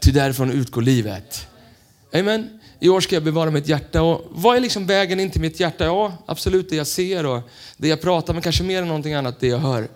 Ty 0.00 0.12
därifrån 0.12 0.50
utgår 0.50 0.82
livet. 0.82 1.46
Amen. 2.14 2.60
I 2.82 2.88
år 2.88 3.00
ska 3.00 3.16
jag 3.16 3.22
bevara 3.22 3.50
mitt 3.50 3.68
hjärta. 3.68 4.02
Och 4.02 4.24
vad 4.30 4.56
är 4.56 4.60
liksom 4.60 4.86
vägen 4.86 5.20
in 5.20 5.30
till 5.30 5.40
mitt 5.40 5.60
hjärta? 5.60 5.84
Ja, 5.84 6.12
absolut 6.26 6.70
det 6.70 6.76
jag 6.76 6.86
ser 6.86 7.26
och 7.26 7.40
det 7.76 7.88
jag 7.88 8.00
pratar, 8.00 8.32
men 8.32 8.42
kanske 8.42 8.62
mer 8.62 8.82
än 8.82 8.88
någonting 8.88 9.14
annat 9.14 9.40
det 9.40 9.46
jag 9.46 9.58
hör. 9.58 9.88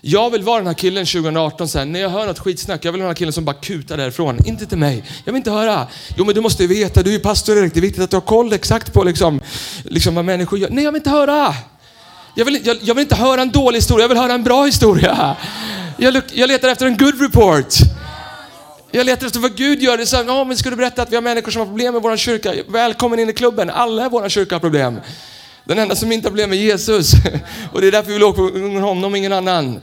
Jag 0.00 0.30
vill 0.30 0.42
vara 0.42 0.58
den 0.58 0.66
här 0.66 0.74
killen 0.74 1.06
2018, 1.06 1.68
sen, 1.68 1.92
när 1.92 2.00
jag 2.00 2.08
hör 2.08 2.26
något 2.26 2.38
skitsnack, 2.38 2.84
jag 2.84 2.92
vill 2.92 3.00
vara 3.00 3.08
den 3.08 3.14
här 3.14 3.18
killen 3.18 3.32
som 3.32 3.44
bara 3.44 3.56
kutar 3.56 3.96
därifrån. 3.96 4.38
Inte 4.46 4.66
till 4.66 4.78
mig. 4.78 5.04
Jag 5.24 5.32
vill 5.32 5.38
inte 5.38 5.50
höra. 5.50 5.86
Jo 6.16 6.24
men 6.24 6.34
du 6.34 6.40
måste 6.40 6.66
veta, 6.66 7.02
du 7.02 7.10
är 7.10 7.14
ju 7.14 7.20
pastor 7.20 7.58
Erik, 7.58 7.74
det 7.74 7.80
är 7.80 7.82
viktigt 7.82 8.02
att 8.02 8.10
du 8.10 8.16
har 8.16 8.20
koll 8.20 8.52
exakt 8.52 8.92
på 8.92 9.04
liksom, 9.04 9.40
liksom 9.84 10.14
vad 10.14 10.24
människor 10.24 10.58
gör. 10.58 10.70
Nej 10.70 10.84
jag 10.84 10.92
vill 10.92 11.00
inte 11.00 11.10
höra. 11.10 11.54
Jag 12.34 12.44
vill, 12.44 12.66
jag, 12.66 12.76
jag 12.80 12.94
vill 12.94 13.02
inte 13.02 13.16
höra 13.16 13.42
en 13.42 13.50
dålig 13.50 13.78
historia, 13.78 14.04
jag 14.04 14.08
vill 14.08 14.18
höra 14.18 14.32
en 14.32 14.44
bra 14.44 14.64
historia. 14.64 15.36
Jag, 15.96 16.22
jag 16.32 16.48
letar 16.48 16.68
efter 16.68 16.86
en 16.86 16.96
good 16.96 17.20
report. 17.20 18.01
Jag 18.94 19.06
letar 19.06 19.26
efter 19.26 19.40
vad 19.40 19.56
Gud 19.56 19.82
gör. 19.82 19.98
Det 19.98 20.06
så, 20.06 20.22
oh, 20.22 20.44
men 20.44 20.56
ska 20.56 20.70
du 20.70 20.76
berätta 20.76 21.02
att 21.02 21.12
vi 21.12 21.14
har 21.14 21.22
människor 21.22 21.52
som 21.52 21.60
har 21.60 21.66
problem 21.66 21.94
med 21.94 22.02
vår 22.02 22.16
kyrka? 22.16 22.54
Välkommen 22.68 23.18
in 23.18 23.30
i 23.30 23.32
klubben. 23.32 23.70
Alla 23.70 24.06
i 24.06 24.08
vår 24.08 24.28
kyrka 24.28 24.54
har 24.54 24.60
problem. 24.60 25.00
Den 25.64 25.78
enda 25.78 25.96
som 25.96 26.12
inte 26.12 26.26
har 26.26 26.30
problem 26.30 26.52
är 26.52 26.56
Jesus. 26.56 27.12
Och 27.72 27.80
det 27.80 27.86
är 27.86 27.92
därför 27.92 28.08
vi 28.08 28.12
vill 28.12 28.22
åka 28.22 28.42
med 28.42 28.82
honom, 28.82 29.14
ingen 29.14 29.32
annan. 29.32 29.80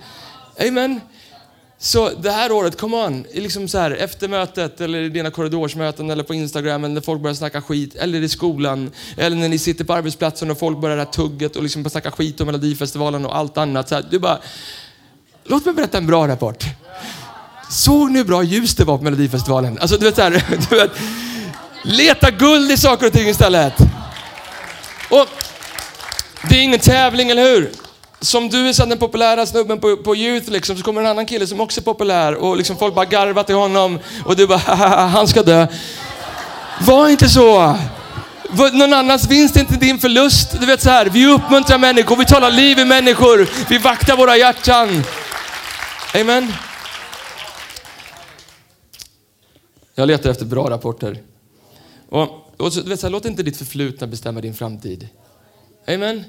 Amen. 0.68 1.02
Så 1.78 2.10
det 2.10 2.32
här 2.32 2.52
året, 2.52 2.80
come 2.80 2.98
on, 2.98 3.26
liksom 3.34 3.68
så 3.68 3.78
här, 3.78 3.92
efter 3.92 4.28
mötet 4.28 4.82
eller 4.82 5.00
i 5.00 5.10
dina 5.10 5.32
korridorsmöten 5.32 6.10
eller 6.10 6.24
på 6.24 6.34
Instagram 6.34 6.84
eller 6.84 6.94
när 6.94 7.02
folk 7.02 7.22
börjar 7.22 7.36
snacka 7.36 7.62
skit 7.62 7.96
eller 7.96 8.22
i 8.22 8.30
skolan 8.30 8.92
eller 9.18 9.38
när 9.38 9.50
ni 9.50 9.60
sitter 9.60 9.86
på 9.86 9.94
arbetsplatsen 9.94 10.52
och 10.52 10.60
folk 10.60 10.78
börjar 10.78 10.98
det 10.98 11.04
här 11.04 11.12
tugget 11.12 11.56
och 11.56 11.64
liksom 11.64 11.90
snacka 11.90 12.12
skit 12.12 12.42
om 12.42 12.46
Melodifestivalen 12.46 13.26
och 13.26 13.38
allt 13.38 13.58
annat. 13.58 13.90
Så 13.90 13.96
här, 13.96 14.06
du 14.12 14.20
bara, 14.20 14.40
låt 15.44 15.66
mig 15.66 15.74
berätta 15.74 15.98
en 15.98 16.08
bra 16.08 16.28
rapport. 16.28 16.66
Såg 17.70 18.12
ni 18.12 18.18
hur 18.18 18.26
bra 18.26 18.44
ljus 18.44 18.76
det 18.76 18.84
var 18.84 18.98
på 18.98 19.04
Melodifestivalen? 19.04 19.78
Alltså 19.82 19.98
du 19.98 20.06
vet 20.06 20.16
så 20.16 20.22
här, 20.22 20.44
du 20.70 20.76
vet, 20.76 20.92
leta 21.84 22.32
guld 22.32 22.72
i 22.72 22.78
saker 22.78 23.08
och 23.08 23.14
ting 23.14 23.28
istället. 23.30 23.74
Och 25.10 25.28
det 26.50 26.56
är 26.56 26.62
ingen 26.62 26.80
tävling, 26.80 27.30
eller 27.30 27.44
hur? 27.44 27.72
Som 28.22 28.50
du 28.50 28.70
är 28.70 28.86
den 28.86 28.98
populära 28.98 29.46
snubben 29.46 29.80
på, 29.80 29.98
på 29.98 30.16
Youth 30.16 30.52
liksom, 30.52 30.78
så 30.78 30.84
kommer 30.84 31.02
en 31.02 31.08
annan 31.08 31.26
kille 31.26 31.48
som 31.48 31.62
också 31.62 31.82
är 31.82 31.84
populär 31.84 32.36
och 32.36 32.58
liksom 32.58 32.78
folk 32.78 32.96
bara 32.96 33.06
garvar 33.06 33.44
till 33.44 33.56
honom 33.56 34.00
och 34.26 34.36
du 34.36 34.48
bara 34.48 34.76
han 35.08 35.28
ska 35.28 35.44
dö. 35.44 35.68
Var 36.82 37.08
inte 37.08 37.30
så. 37.30 37.78
Någon 38.74 38.94
annans 38.94 39.28
vinst 39.28 39.56
är 39.56 39.60
inte 39.60 39.76
din 39.76 40.00
förlust. 40.00 40.60
Du 40.60 40.66
vet 40.66 40.82
så 40.82 40.90
här, 40.90 41.06
vi 41.06 41.26
uppmuntrar 41.26 41.78
människor, 41.78 42.16
vi 42.16 42.26
talar 42.26 42.52
liv 42.52 42.80
i 42.80 42.86
människor, 42.86 43.48
vi 43.70 43.78
vaktar 43.78 44.18
våra 44.18 44.38
hjärtan. 44.38 45.04
Amen. 46.14 46.54
Jag 50.00 50.08
letar 50.08 50.30
efter 50.30 50.46
bra 50.46 50.70
rapporter. 50.70 51.22
Och, 52.10 52.30
och 52.58 52.74
så, 52.74 52.82
du 52.82 52.90
vet, 52.90 53.00
så 53.00 53.08
här, 53.08 53.12
låt 53.12 53.26
inte 53.26 53.44
ditt 53.44 53.58
förflutna 53.58 54.08
bestämma 54.08 54.42
din 54.42 54.54
framtid. 54.54 55.08
Amen. 55.88 56.24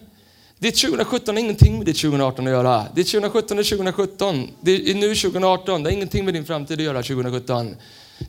Ditt 0.59 0.81
2017 0.81 1.35
har 1.35 1.41
ingenting 1.41 1.77
med 1.77 1.87
ditt 1.87 1.97
2018 1.97 2.47
att 2.47 2.51
göra. 2.51 2.87
Ditt 2.95 3.11
2017 3.11 3.59
är 3.59 3.63
2017. 3.63 4.51
Det 4.61 4.91
är 4.91 4.95
nu 4.95 5.15
2018. 5.15 5.83
Det 5.83 5.91
har 5.91 5.95
ingenting 5.95 6.25
med 6.25 6.35
din 6.35 6.45
framtid 6.45 6.79
att 6.79 6.85
göra 6.85 7.03
2017. 7.03 7.77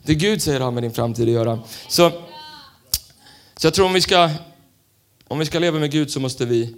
Det 0.02 0.14
Gud 0.14 0.42
säger 0.42 0.60
har 0.60 0.70
med 0.70 0.82
din 0.82 0.92
framtid 0.92 1.28
att 1.28 1.34
göra. 1.34 1.58
Så, 1.88 2.10
så 3.56 3.66
jag 3.66 3.74
tror 3.74 3.86
om 3.86 3.92
vi, 3.92 4.00
ska, 4.00 4.30
om 5.28 5.38
vi 5.38 5.44
ska 5.44 5.58
leva 5.58 5.78
med 5.78 5.90
Gud 5.90 6.10
så 6.10 6.20
måste 6.20 6.44
vi 6.44 6.74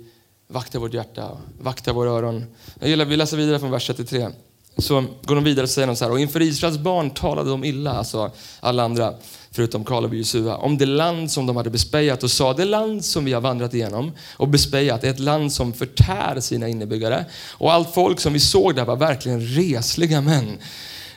vakta 0.48 0.79
vårt 0.79 0.94
hjärta, 0.94 1.38
vakta 1.61 1.92
våra 1.92 2.11
öron. 2.11 2.44
Jag 2.81 2.88
gillar, 2.88 3.05
vi 3.05 3.16
läser 3.16 3.37
vidare 3.37 3.59
från 3.59 3.70
vers 3.70 3.87
33 3.87 4.29
så 4.78 5.04
går 5.22 5.34
de 5.34 5.44
vidare 5.44 5.62
och 5.62 5.70
säger 5.70 5.87
de 5.87 5.96
så 5.96 6.04
här, 6.04 6.12
och 6.12 6.20
inför 6.20 6.42
Israels 6.42 6.78
barn 6.78 7.10
talade 7.10 7.50
de 7.50 7.64
illa, 7.64 7.92
alltså 7.92 8.30
alla 8.60 8.82
andra, 8.82 9.14
förutom 9.50 9.84
Kaleb 9.84 10.10
och 10.10 10.16
Josua, 10.16 10.56
om 10.56 10.78
det 10.78 10.87
land 10.87 11.30
som 11.30 11.46
de 11.46 11.56
hade 11.56 11.70
bespejat 11.70 12.22
och 12.22 12.30
sa, 12.30 12.52
det 12.52 12.64
land 12.64 13.04
som 13.04 13.24
vi 13.24 13.32
har 13.32 13.40
vandrat 13.40 13.74
igenom 13.74 14.12
och 14.37 14.48
bespejat 14.48 15.04
är 15.04 15.10
ett 15.10 15.20
land 15.20 15.52
som 15.52 15.72
förtär 15.72 16.40
sina 16.40 16.68
innebyggare. 16.68 17.24
Och 17.50 17.72
allt 17.72 17.94
folk 17.94 18.20
som 18.20 18.32
vi 18.32 18.40
såg 18.40 18.76
där 18.76 18.84
var 18.84 18.96
verkligen 18.96 19.40
resliga 19.40 20.20
män. 20.20 20.58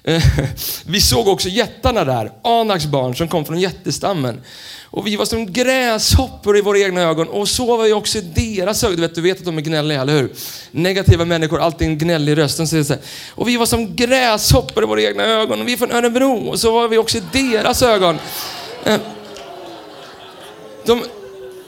Eh, 0.07 0.23
vi 0.85 1.01
såg 1.01 1.27
också 1.27 1.49
jättarna 1.49 2.05
där, 2.05 2.31
Anaks 2.43 2.85
barn 2.85 3.15
som 3.15 3.27
kom 3.27 3.45
från 3.45 3.59
jättestammen. 3.59 4.41
Och 4.83 5.07
vi 5.07 5.15
var 5.15 5.25
som 5.25 5.53
gräshoppor 5.53 6.57
i 6.57 6.61
våra 6.61 6.79
egna 6.79 7.01
ögon 7.01 7.27
och 7.27 7.49
så 7.49 7.77
var 7.77 7.83
vi 7.83 7.93
också 7.93 8.17
i 8.17 8.21
deras 8.21 8.83
ögon. 8.83 8.95
Du 8.95 9.01
vet, 9.01 9.15
du 9.15 9.21
vet 9.21 9.39
att 9.39 9.45
de 9.45 9.57
är 9.57 9.61
gnälliga, 9.61 10.01
eller 10.01 10.13
hur? 10.13 10.31
Negativa 10.71 11.25
människor, 11.25 11.59
alltid 11.59 11.87
en 11.87 11.97
gnällig 11.97 12.37
röst. 12.37 12.67
Så 12.67 12.95
och 13.29 13.47
vi 13.47 13.57
var 13.57 13.65
som 13.65 13.95
gräshoppor 13.95 14.83
i 14.83 14.87
våra 14.87 15.01
egna 15.01 15.23
ögon. 15.23 15.61
Och 15.61 15.67
vi 15.67 15.73
är 15.73 15.77
från 15.77 15.91
Örebro 15.91 16.47
och 16.47 16.59
så 16.59 16.71
var 16.71 16.87
vi 16.87 16.97
också 16.97 17.17
i 17.17 17.23
deras 17.31 17.81
ögon. 17.81 18.17
Eh, 18.83 18.99
de, 20.85 21.03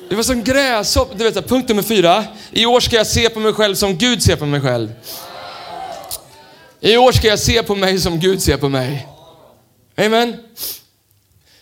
det 0.10 0.16
var 0.16 0.24
som 0.24 0.44
gräshoppor. 0.44 1.16
Du 1.18 1.24
vet, 1.24 1.48
punkt 1.48 1.70
nummer 1.70 1.84
fyra. 1.84 2.24
I 2.52 2.66
år 2.66 2.80
ska 2.80 2.96
jag 2.96 3.08
se 3.08 3.30
på 3.30 3.40
mig 3.40 3.54
själv 3.54 3.76
som 3.76 3.98
Gud 3.98 4.24
ser 4.24 4.36
på 4.36 4.46
mig 4.46 4.62
själv. 4.62 4.90
I 6.82 6.98
år 6.98 7.12
ska 7.12 7.28
jag 7.28 7.40
se 7.40 7.64
på 7.64 7.76
mig 7.76 8.00
som 8.00 8.20
Gud 8.20 8.42
ser 8.42 8.58
på 8.58 8.70
mig. 8.70 9.08
Amen. 9.96 10.36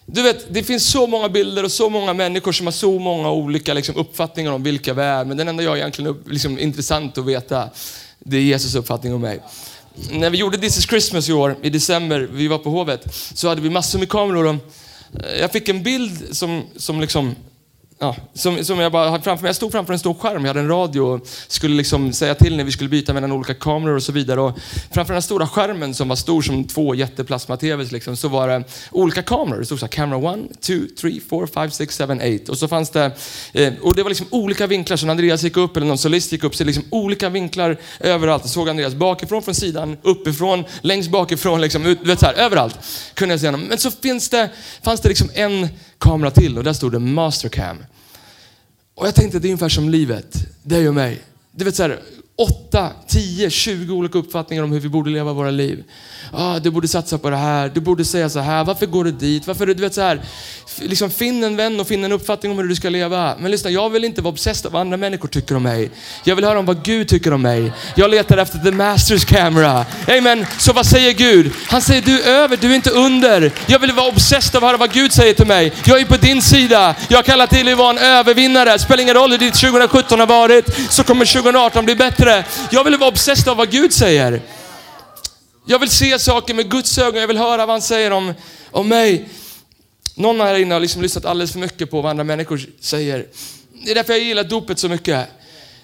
Du 0.06 0.22
vet, 0.22 0.54
det 0.54 0.64
finns 0.64 0.92
så 0.92 1.08
många 1.08 1.30
bilder 1.30 1.64
och 1.64 1.72
så 1.72 1.90
många 1.90 2.14
människor 2.14 2.52
som 2.52 2.68
har 2.68 2.72
så 2.72 3.00
många 3.00 3.32
olika 3.32 3.74
liksom, 3.74 3.96
uppfattningar 3.96 4.52
om 4.52 4.64
vilka 4.64 4.94
vi 4.94 5.02
är. 5.02 5.26
Men 5.26 5.38
den 5.38 5.48
enda 5.48 5.64
jag 5.64 5.78
egentligen 5.78 6.12
är 6.12 6.30
liksom, 6.30 6.60
intressant 6.60 7.18
att 7.18 7.26
veta, 7.26 7.70
Det 8.20 8.38
är 8.38 8.42
Jesus 8.42 8.76
uppfattning 8.76 9.14
om 9.14 9.22
mig. 9.22 9.40
När 10.12 10.30
vi 10.30 10.38
gjorde 10.38 10.58
This 10.58 10.78
is 10.78 10.86
Christmas 10.86 11.30
i 11.30 11.34
år, 11.34 11.58
i 11.62 11.70
december, 11.70 12.30
vi 12.32 12.48
var 12.48 12.58
på 12.58 12.70
Hovet, 12.70 13.16
så 13.34 13.48
hade 13.48 13.62
vi 13.62 13.70
massor 13.70 14.00
med 14.00 14.10
kameror. 14.10 14.46
Och 14.46 14.56
eh, 15.24 15.40
jag 15.40 15.52
fick 15.52 15.70
en 15.70 15.84
bild 15.84 16.36
som, 16.36 16.64
som 16.76 17.02
liksom 17.02 17.36
Ja, 18.00 18.16
som, 18.34 18.66
som 18.66 18.80
jag 18.80 18.92
bara 18.92 19.10
hade 19.10 19.24
framför 19.24 19.44
mig. 19.44 19.50
Jag 19.50 19.56
stod 19.56 19.72
framför 19.72 19.94
en 19.94 20.00
stor 20.00 20.14
skärm, 20.14 20.46
jag 20.46 20.50
hade 20.50 20.60
en 20.60 20.68
radio 20.68 21.02
och 21.02 21.28
skulle 21.48 21.76
liksom 21.76 22.14
säga 22.14 22.36
till 22.36 22.58
när 22.58 22.64
vi 22.64 22.72
skulle 22.72 22.90
byta 22.90 23.14
mellan 23.14 23.32
olika 23.32 23.54
kameror 23.54 23.96
och 23.96 24.04
så 24.04 24.12
vidare. 24.12 24.42
Och 24.42 24.58
framför 24.92 25.14
den 25.14 25.16
här 25.16 25.22
stora 25.22 25.48
skärmen 25.48 25.94
som 25.94 26.08
var 26.08 26.16
stor 26.16 26.42
som 26.42 26.64
två 26.64 26.96
jätteplasma-tvs 26.96 27.92
liksom, 27.92 28.18
så 28.18 28.28
var 28.28 28.48
det 28.48 28.64
olika 28.92 29.22
kameror. 29.22 29.60
Det 29.60 29.66
stod 29.66 29.80
så 29.80 29.86
här, 29.86 29.92
camera 29.92 30.34
1, 30.34 30.62
2, 30.62 30.74
3, 31.02 31.20
4, 31.30 31.48
5, 31.48 31.72
6, 31.72 31.98
7, 31.98 32.04
8. 32.44 32.52
Och 32.52 32.58
så 32.58 32.68
fanns 32.68 32.90
det, 32.90 33.12
eh, 33.54 33.74
och 33.82 33.96
det 33.96 34.04
var 34.04 34.10
liksom 34.10 34.28
olika 34.30 34.68
vinklar. 34.68 34.98
Så 34.98 35.06
när 35.06 35.12
Andreas 35.12 35.44
gick 35.44 35.58
upp 35.58 35.78
eller 35.78 35.88
någon 35.88 35.98
solist 35.98 36.32
gick 36.32 36.44
upp 36.44 36.56
så 36.56 36.64
liksom 36.64 36.84
olika 36.90 37.30
vinklar 37.30 37.78
överallt. 38.00 38.44
Jag 38.44 38.52
såg 38.52 38.70
Andreas 38.70 38.94
bakifrån, 38.94 39.44
från 39.44 39.56
sidan, 39.56 39.98
uppifrån, 40.02 40.64
längst 40.82 41.10
bakifrån, 41.10 41.62
liksom, 41.62 41.86
ut, 41.86 42.00
vet 42.04 42.20
så 42.20 42.26
här, 42.26 42.34
överallt 42.34 42.80
kunde 43.14 43.34
jag 43.34 43.40
se 43.40 43.48
honom. 43.48 43.62
Men 43.62 43.78
så 43.78 43.92
finns 43.92 44.30
det, 44.30 44.50
fanns 44.82 45.02
det 45.02 45.10
liksom 45.10 45.30
en 45.34 45.68
kamera 46.00 46.32
till 46.32 46.58
och 46.58 46.64
där 46.64 46.74
stod 46.74 46.92
det 46.92 47.00
Mastercam. 47.00 47.78
Och 48.96 49.08
jag 49.08 49.16
tänkte 49.16 49.40
det 49.40 49.48
är 49.48 49.50
ungefär 49.50 49.70
som 49.70 49.90
livet, 49.90 50.36
dig 50.64 50.88
och 50.88 50.94
mig. 50.94 51.22
Du 51.52 51.66
vet 51.66 51.76
så 51.76 51.84
här, 51.84 52.00
8, 52.40 52.90
10, 53.08 53.50
20 53.50 53.94
olika 53.94 54.18
uppfattningar 54.18 54.64
om 54.64 54.72
hur 54.72 54.80
vi 54.80 54.90
borde 54.90 55.10
leva 55.10 55.34
våra 55.34 55.52
liv. 55.52 55.84
Ah, 56.34 56.60
du 56.60 56.70
borde 56.72 56.88
satsa 56.88 57.18
på 57.18 57.30
det 57.30 57.36
här, 57.36 57.72
du 57.74 57.82
borde 57.82 58.06
säga 58.06 58.30
så 58.30 58.40
här, 58.40 58.64
varför 58.64 58.86
går 58.86 59.04
du 59.04 59.12
dit? 59.12 59.48
Varför, 59.48 59.66
du 59.66 59.74
vet 59.74 59.94
så 59.94 60.02
här, 60.02 60.22
liksom 60.80 61.10
finn 61.10 61.44
en 61.44 61.56
vän 61.56 61.80
och 61.80 61.88
finn 61.88 62.04
en 62.04 62.12
uppfattning 62.12 62.52
om 62.52 62.58
hur 62.58 62.68
du 62.68 62.76
ska 62.76 62.90
leva. 62.90 63.36
Men 63.40 63.52
lyssna, 63.52 63.70
jag 63.70 63.90
vill 63.90 64.04
inte 64.04 64.22
vara 64.22 64.32
obsessed 64.32 64.66
av 64.66 64.72
vad 64.72 64.82
andra 64.82 64.98
människor 64.98 65.28
tycker 65.28 65.56
om 65.56 65.64
mig. 65.64 65.90
Jag 66.24 66.36
vill 66.36 66.46
höra 66.46 66.60
om 66.60 66.66
vad 66.66 66.84
Gud 66.84 67.08
tycker 67.08 67.34
om 67.34 67.42
mig. 67.42 67.72
Jag 67.96 68.12
letar 68.12 68.38
efter 68.38 68.60
the 68.60 68.72
masters 68.72 69.26
camera. 69.26 69.86
Amen. 70.08 70.46
Så 70.60 70.74
vad 70.74 70.86
säger 70.86 71.14
Gud? 71.14 71.52
Han 71.68 71.82
säger 71.82 72.02
du 72.02 72.22
är 72.22 72.28
över, 72.28 72.58
du 72.58 72.72
är 72.72 72.76
inte 72.76 72.92
under. 72.92 73.52
Jag 73.68 73.80
vill 73.80 73.92
vara 73.92 74.08
obsessed 74.08 74.56
av 74.56 74.64
att 74.64 74.68
höra 74.68 74.78
vad 74.78 74.92
Gud 74.92 75.14
säger 75.14 75.34
till 75.34 75.48
mig. 75.48 75.74
Jag 75.86 76.02
är 76.02 76.06
på 76.06 76.18
din 76.18 76.42
sida. 76.42 76.96
Jag 77.10 77.26
kallar 77.26 77.48
till 77.48 77.66
dig 77.66 77.72
att 77.72 77.80
vara 77.80 77.90
en 77.90 77.98
övervinnare. 77.98 78.80
Spelar 78.80 79.04
ingen 79.04 79.16
roll 79.16 79.32
hur 79.32 79.38
ditt 79.38 79.54
2017 79.54 80.20
har 80.20 80.28
varit, 80.28 80.66
så 80.90 81.04
kommer 81.04 81.26
2018 81.26 81.86
bli 81.86 81.96
bättre. 81.96 82.27
Jag 82.72 82.84
vill 82.84 82.98
vara 82.98 83.10
obsessed 83.10 83.48
av 83.48 83.58
vad 83.58 83.72
Gud 83.72 83.94
säger. 83.94 84.42
Jag 85.66 85.80
vill 85.80 85.90
se 85.90 86.20
saker 86.20 86.54
med 86.54 86.72
Guds 86.72 86.98
ögon, 86.98 87.22
jag 87.22 87.28
vill 87.28 87.38
höra 87.38 87.66
vad 87.66 87.70
han 87.70 87.82
säger 87.82 88.12
om, 88.12 88.34
om 88.72 88.88
mig. 88.88 89.30
Någon 90.16 90.40
här 90.40 90.56
inne 90.56 90.76
har 90.76 90.80
liksom 90.80 91.02
lyssnat 91.02 91.26
alldeles 91.26 91.52
för 91.52 91.60
mycket 91.60 91.92
på 91.92 92.02
vad 92.02 92.10
andra 92.10 92.24
människor 92.24 92.62
säger. 92.80 93.26
Det 93.84 93.92
är 93.92 93.96
därför 93.96 94.14
jag 94.14 94.22
gillar 94.22 94.44
dopet 94.44 94.80
så 94.80 94.90
mycket. 94.90 95.28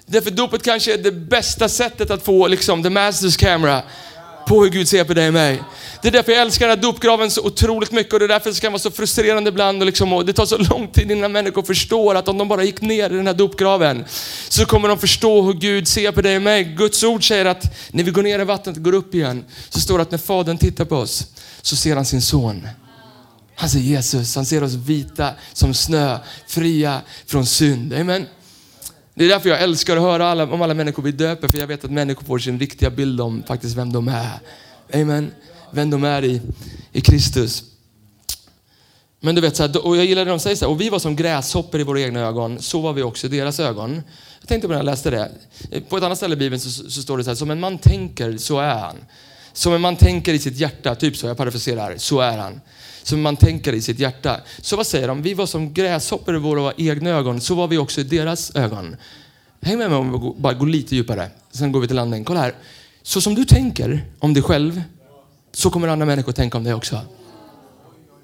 Därför 0.06 0.30
dopet 0.30 0.62
kanske 0.62 0.94
är 0.94 0.98
det 0.98 1.12
bästa 1.12 1.68
sättet 1.68 2.10
att 2.10 2.24
få 2.24 2.46
liksom 2.46 2.82
the 2.82 2.90
masters 2.90 3.36
camera 3.36 3.82
på 4.46 4.62
hur 4.62 4.70
Gud 4.70 4.88
ser 4.88 5.04
på 5.04 5.14
dig 5.14 5.28
och 5.28 5.34
mig. 5.34 5.62
Det 6.02 6.08
är 6.08 6.12
därför 6.12 6.32
jag 6.32 6.40
älskar 6.40 6.68
den 6.68 6.78
här 6.78 6.82
dopgraven 6.82 7.30
så 7.30 7.46
otroligt 7.46 7.92
mycket 7.92 8.12
och 8.12 8.18
det 8.18 8.24
är 8.26 8.28
därför 8.28 8.50
det 8.50 8.60
kan 8.60 8.72
vara 8.72 8.80
så 8.80 8.90
frustrerande 8.90 9.48
ibland 9.48 9.82
och, 9.82 9.86
liksom, 9.86 10.12
och 10.12 10.26
det 10.26 10.32
tar 10.32 10.46
så 10.46 10.58
lång 10.58 10.88
tid 10.88 11.10
innan 11.10 11.32
människor 11.32 11.62
förstår 11.62 12.14
att 12.14 12.28
om 12.28 12.38
de 12.38 12.48
bara 12.48 12.64
gick 12.64 12.80
ner 12.80 13.10
i 13.10 13.16
den 13.16 13.26
här 13.26 13.34
dopgraven 13.34 14.04
så 14.48 14.66
kommer 14.66 14.88
de 14.88 14.98
förstå 14.98 15.42
hur 15.42 15.52
Gud 15.52 15.88
ser 15.88 16.12
på 16.12 16.22
dig 16.22 16.36
och 16.36 16.42
mig. 16.42 16.64
Guds 16.64 17.04
ord 17.04 17.28
säger 17.28 17.44
att 17.44 17.64
när 17.90 18.04
vi 18.04 18.10
går 18.10 18.22
ner 18.22 18.38
i 18.38 18.44
vattnet 18.44 18.76
och 18.76 18.82
går 18.82 18.94
upp 18.94 19.14
igen 19.14 19.44
så 19.68 19.80
står 19.80 19.98
det 19.98 20.02
att 20.02 20.10
när 20.10 20.18
Fadern 20.18 20.58
tittar 20.58 20.84
på 20.84 20.96
oss 20.96 21.26
så 21.62 21.76
ser 21.76 21.96
han 21.96 22.04
sin 22.04 22.22
son. 22.22 22.68
Han 23.56 23.70
ser 23.70 23.78
Jesus, 23.78 24.36
han 24.36 24.46
ser 24.46 24.64
oss 24.64 24.72
vita 24.72 25.30
som 25.52 25.74
snö, 25.74 26.18
fria 26.46 27.00
från 27.26 27.46
synd. 27.46 27.94
Amen. 27.94 28.26
Det 29.14 29.24
är 29.24 29.28
därför 29.28 29.48
jag 29.48 29.62
älskar 29.62 29.96
att 29.96 30.02
höra 30.02 30.28
alla, 30.28 30.44
om 30.44 30.62
alla 30.62 30.74
människor 30.74 31.02
vi 31.02 31.12
döper, 31.12 31.48
för 31.48 31.58
jag 31.58 31.66
vet 31.66 31.84
att 31.84 31.90
människor 31.90 32.24
får 32.24 32.38
sin 32.38 32.58
riktiga 32.58 32.90
bild 32.90 33.20
om 33.20 33.42
faktiskt 33.42 33.76
vem 33.76 33.92
de 33.92 34.08
är. 34.08 34.40
Amen. 34.92 35.30
Vem 35.70 35.90
de 35.90 36.04
är 36.04 36.24
i, 36.24 36.40
i 36.92 37.00
Kristus. 37.00 37.64
Men 39.20 39.34
du 39.34 39.40
vet, 39.40 39.56
så 39.56 39.62
här, 39.62 39.86
och 39.86 39.96
jag 39.96 40.04
gillar 40.04 40.24
det 40.24 40.30
de 40.30 40.40
säger 40.40 40.56
så 40.56 40.64
här, 40.64 40.72
och 40.72 40.80
vi 40.80 40.88
var 40.88 40.98
som 40.98 41.16
gräshoppor 41.16 41.80
i 41.80 41.84
våra 41.84 42.00
egna 42.00 42.20
ögon, 42.20 42.62
så 42.62 42.80
var 42.80 42.92
vi 42.92 43.02
också 43.02 43.26
i 43.26 43.30
deras 43.30 43.60
ögon. 43.60 44.02
Jag 44.40 44.48
tänkte 44.48 44.68
på 44.68 44.72
när 44.72 44.78
jag 44.78 44.86
läste 44.86 45.10
det. 45.10 45.30
På 45.88 45.96
ett 45.96 46.02
annat 46.02 46.18
ställe 46.18 46.34
i 46.34 46.36
Bibeln 46.36 46.60
så, 46.60 46.90
så 46.90 47.02
står 47.02 47.18
det 47.18 47.24
så 47.24 47.30
här, 47.30 47.34
som 47.34 47.50
en 47.50 47.60
man 47.60 47.78
tänker, 47.78 48.36
så 48.36 48.58
är 48.58 48.74
han. 48.78 48.96
Som 49.54 49.72
en 49.72 49.80
man 49.80 49.96
tänker 49.96 50.34
i 50.34 50.38
sitt 50.38 50.56
hjärta, 50.56 50.94
typ 50.94 51.16
så, 51.16 51.26
jag 51.26 51.36
parafraserar, 51.36 51.94
så 51.96 52.20
är 52.20 52.38
han 52.38 52.60
som 53.02 53.22
man 53.22 53.36
tänker 53.36 53.72
i 53.72 53.82
sitt 53.82 53.98
hjärta. 53.98 54.40
Så 54.60 54.76
vad 54.76 54.86
säger 54.86 55.08
de? 55.08 55.22
Vi 55.22 55.34
var 55.34 55.46
som 55.46 55.74
gräshoppor 55.74 56.36
i 56.36 56.38
våra 56.38 56.72
egna 56.76 57.10
ögon, 57.10 57.40
så 57.40 57.54
var 57.54 57.68
vi 57.68 57.78
också 57.78 58.00
i 58.00 58.04
deras 58.04 58.56
ögon. 58.56 58.96
Häng 59.60 59.78
med 59.78 59.90
mig 59.90 59.98
om 59.98 60.12
vi 60.12 60.40
bara 60.40 60.52
går 60.52 60.66
lite 60.66 60.96
djupare, 60.96 61.30
sen 61.52 61.72
går 61.72 61.80
vi 61.80 61.86
till 61.86 61.96
landning. 61.96 62.24
Kolla 62.24 62.40
här. 62.40 62.54
Så 63.02 63.20
som 63.20 63.34
du 63.34 63.44
tänker 63.44 64.04
om 64.18 64.34
dig 64.34 64.42
själv, 64.42 64.82
så 65.52 65.70
kommer 65.70 65.88
andra 65.88 66.06
människor 66.06 66.32
tänka 66.32 66.58
om 66.58 66.64
dig 66.64 66.74
också. 66.74 67.00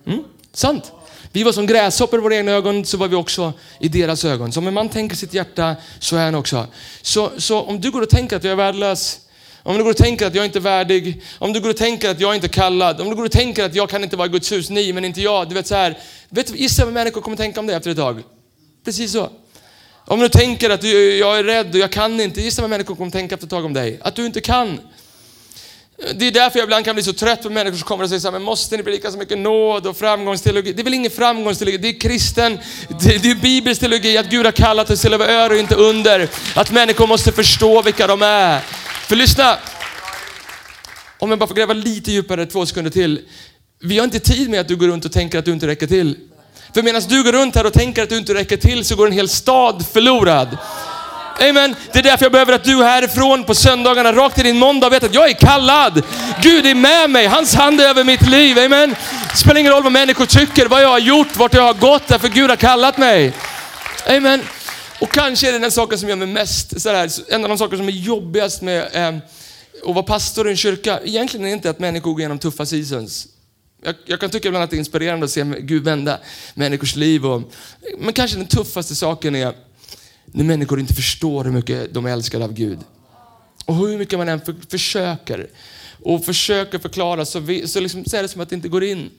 Mm? 0.07 0.25
Sant. 0.53 0.93
Vi 1.33 1.43
var 1.43 1.53
som 1.53 1.67
gräshoppor 1.67 2.19
i 2.19 2.23
våra 2.23 2.37
egna 2.37 2.53
ögon, 2.53 2.85
så 2.85 2.97
var 2.97 3.09
vi 3.09 3.17
också 3.17 3.53
i 3.81 3.89
deras 3.89 4.25
ögon. 4.25 4.53
Som 4.53 4.67
en 4.67 4.75
man 4.75 4.89
tänker 4.89 5.17
sitt 5.17 5.35
hjärta, 5.35 5.77
så 5.99 6.17
är 6.17 6.25
han 6.25 6.35
också. 6.35 6.67
Så, 7.03 7.31
så 7.39 7.63
om 7.63 7.81
du 7.81 7.91
går 7.91 8.03
och 8.03 8.11
tänker 8.11 8.37
att 8.37 8.45
jag 8.45 8.53
är 8.53 8.57
värdelös, 8.57 9.21
om 9.63 9.77
du 9.77 9.83
går 9.83 9.91
och 9.91 9.97
tänker 9.97 10.27
att 10.27 10.35
jag 10.35 10.45
inte 10.45 10.59
är 10.59 10.61
värdig, 10.61 11.23
om 11.39 11.53
du 11.53 11.61
går 11.61 11.71
och 11.71 11.77
tänker 11.77 12.11
att 12.11 12.21
jag 12.21 12.35
inte 12.35 12.47
är 12.47 12.49
kallad, 12.49 13.01
om 13.01 13.11
du 13.11 13.17
går 13.17 13.25
och 13.25 13.33
tänker 13.33 13.65
att 13.65 13.75
jag 13.75 13.91
kan 13.91 14.05
inte 14.05 14.17
vara 14.17 14.27
i 14.27 14.31
Guds 14.31 14.53
hus, 14.53 14.71
ni 14.71 14.93
men 14.93 15.05
inte 15.05 15.21
jag. 15.21 15.49
Du 15.49 15.55
vet 15.55 15.67
så 15.67 15.75
här, 15.75 15.99
vet 16.29 16.47
du, 16.47 16.57
gissa 16.57 16.85
vad 16.85 16.95
människor 16.95 17.21
kommer 17.21 17.37
tänka 17.37 17.61
om 17.61 17.67
det 17.67 17.75
efter 17.75 17.91
ett 17.91 17.97
tag? 17.97 18.23
Precis 18.85 19.13
så. 19.13 19.31
Om 20.05 20.21
du 20.21 20.29
tänker 20.29 20.71
att 20.71 20.81
du, 20.81 21.17
jag 21.17 21.39
är 21.39 21.45
rädd 21.45 21.75
och 21.75 21.79
jag 21.79 21.93
kan 21.93 22.21
inte, 22.21 22.41
gissa 22.41 22.63
vad 22.63 22.71
människor 22.71 22.95
kommer 22.95 23.11
tänka 23.11 23.35
efter 23.35 23.47
ett 23.47 23.51
tag 23.51 23.65
om 23.65 23.73
dig? 23.73 23.99
Att 24.03 24.17
du 24.17 24.27
inte 24.27 24.41
kan. 24.41 24.81
Det 26.15 26.27
är 26.27 26.31
därför 26.31 26.59
jag 26.59 26.67
ibland 26.67 26.85
kan 26.85 26.95
bli 26.95 27.05
så 27.05 27.13
trött 27.13 27.43
på 27.43 27.51
människor 27.51 27.77
som 27.77 27.89
kommer 27.89 28.05
och 28.05 28.11
säger 28.11 28.21
så 28.21 28.27
här, 28.27 28.33
men 28.33 28.43
måste 28.43 28.77
ni 28.77 28.83
predika 28.83 29.11
så 29.11 29.19
mycket 29.19 29.39
nåd 29.39 29.87
och 29.87 29.97
framgångsteologi? 29.97 30.73
Det 30.73 30.83
är 30.83 30.85
väl 30.85 30.95
ingen 30.95 31.11
framgångsteologi, 31.11 31.79
det 31.79 31.89
är 31.89 32.01
kristen, 32.01 32.59
det, 32.89 33.23
det 33.23 33.31
är 33.31 33.35
bibelsk 33.35 33.81
teologi, 33.81 34.19
att 34.19 34.27
Gud 34.27 34.45
har 34.45 34.53
kallat 34.53 34.91
oss 34.91 35.01
till 35.01 35.15
att 35.15 35.21
vara 35.21 35.31
över 35.31 35.55
och 35.55 35.61
inte 35.61 35.75
under. 35.75 36.29
Att 36.55 36.71
människor 36.71 37.07
måste 37.07 37.33
förstå 37.33 37.83
vilka 37.83 38.07
de 38.07 38.23
är. 38.23 38.61
För 39.11 39.17
lyssna, 39.17 39.57
om 41.19 41.31
jag 41.31 41.39
bara 41.39 41.47
får 41.47 41.55
gräva 41.55 41.73
lite 41.73 42.13
djupare 42.13 42.47
två 42.47 42.67
sekunder 42.67 42.91
till. 42.91 43.21
Vi 43.81 43.99
har 43.99 44.05
inte 44.05 44.21
tid 44.21 44.51
med 44.51 44.61
att 44.61 44.69
du 44.69 44.77
går 44.77 44.87
runt 44.87 45.05
och 45.05 45.13
tänker 45.13 45.39
att 45.39 45.45
du 45.45 45.53
inte 45.53 45.67
räcker 45.67 45.87
till. 45.87 46.17
För 46.75 46.83
medan 46.83 47.03
du 47.09 47.23
går 47.23 47.33
runt 47.33 47.55
här 47.55 47.67
och 47.67 47.73
tänker 47.73 48.03
att 48.03 48.09
du 48.09 48.19
inte 48.19 48.35
räcker 48.35 48.57
till 48.57 48.85
så 48.85 48.97
går 48.97 49.07
en 49.07 49.13
hel 49.13 49.29
stad 49.29 49.87
förlorad. 49.93 50.59
Amen. 51.41 51.77
Det 51.93 51.99
är 51.99 52.03
därför 52.03 52.25
jag 52.25 52.33
behöver 52.33 52.53
att 52.53 52.65
du 52.65 52.85
härifrån 52.85 53.45
på 53.45 53.55
söndagarna, 53.55 54.13
rakt 54.13 54.35
till 54.35 54.45
din 54.45 54.59
måndag, 54.59 54.89
vet 54.89 55.05
att 55.05 55.15
jag 55.15 55.31
är 55.31 55.35
kallad. 55.35 56.03
Gud 56.43 56.67
är 56.67 56.75
med 56.75 57.11
mig, 57.11 57.27
hans 57.27 57.55
hand 57.55 57.81
är 57.81 57.89
över 57.89 58.05
mitt 58.05 58.29
liv. 58.29 58.59
Amen. 58.59 58.97
Det 59.31 59.37
spelar 59.37 59.61
ingen 59.61 59.73
roll 59.73 59.83
vad 59.83 59.93
människor 59.93 60.27
tycker, 60.27 60.67
vad 60.67 60.83
jag 60.83 60.89
har 60.89 60.99
gjort, 60.99 61.37
vart 61.37 61.55
jag 61.55 61.63
har 61.63 61.75
gått, 61.75 62.09
därför 62.09 62.29
Gud 62.29 62.51
har 62.51 62.57
kallat 62.57 62.99
mig. 62.99 63.33
Amen. 64.09 64.43
Och 65.01 65.11
kanske 65.11 65.49
är 65.49 65.53
det 65.53 65.59
den 65.59 65.71
saken 65.71 65.99
som 65.99 66.09
gör 66.09 66.17
mig 66.17 66.27
mest, 66.27 66.81
sådär, 66.81 67.11
en 67.29 67.43
av 67.45 67.49
de 67.49 67.59
saker 67.59 67.77
som 67.77 67.89
är 67.89 67.93
jobbigast 67.93 68.63
med 68.63 68.89
eh, 68.93 69.17
att 69.89 69.95
vara 69.95 70.03
pastor 70.03 70.49
i 70.49 70.51
en 70.51 70.57
kyrka. 70.57 71.01
Egentligen 71.05 71.47
är 71.47 71.51
det 71.51 71.55
inte 71.55 71.71
att 71.71 71.79
människor 71.79 72.11
går 72.13 72.21
igenom 72.21 72.39
tuffa 72.39 72.67
seasons. 72.67 73.29
Jag, 73.83 73.95
jag, 74.07 74.21
kan 74.21 74.31
tycka 74.31 74.49
ibland 74.49 74.65
att 74.65 74.71
det 74.71 74.77
är 74.77 74.79
inspirerande 74.79 75.25
att 75.25 75.31
se 75.31 75.45
Gud 75.61 75.85
vända 75.85 76.19
människors 76.55 76.97
liv. 76.97 77.27
Och, 77.27 77.53
men 77.99 78.13
kanske 78.13 78.37
den 78.37 78.47
tuffaste 78.47 78.95
saken 78.95 79.35
är 79.35 79.53
när 80.27 80.45
människor 80.45 80.81
inte 80.81 80.95
förstår 80.95 81.45
hur 81.45 81.53
mycket 81.53 81.95
de 81.95 82.07
är 82.07 82.11
älskade 82.11 82.45
av 82.45 82.53
Gud. 82.53 82.79
Och 83.65 83.77
hur 83.77 83.99
mycket 83.99 84.19
man 84.19 84.29
än 84.29 84.41
för, 84.41 84.55
försöker 84.71 85.51
och 86.03 86.25
försöker 86.25 86.79
förklara 86.79 87.25
så, 87.25 87.41
vi, 87.41 87.69
så, 87.69 87.81
liksom, 87.81 88.05
så 88.05 88.17
är 88.17 88.23
det 88.23 88.29
som 88.29 88.41
att 88.41 88.49
det 88.49 88.55
inte 88.55 88.69
går 88.69 88.85
in. 88.85 89.11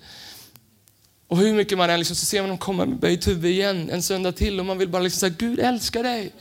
Och 1.32 1.38
hur 1.38 1.54
mycket 1.54 1.78
man 1.78 1.90
än 1.90 2.00
liksom, 2.00 2.16
så 2.16 2.26
ser 2.26 2.42
man 2.42 2.50
dem 2.50 2.58
komma 2.58 2.86
med 2.86 3.00
böjt 3.00 3.28
huvud 3.28 3.52
igen 3.52 3.90
en 3.90 4.02
söndag 4.02 4.32
till 4.32 4.60
och 4.60 4.66
man 4.66 4.78
vill 4.78 4.90
bara 4.90 5.02
liksom 5.02 5.20
säga 5.20 5.36
Gud 5.38 5.60
älskar 5.60 6.04
dig. 6.04 6.34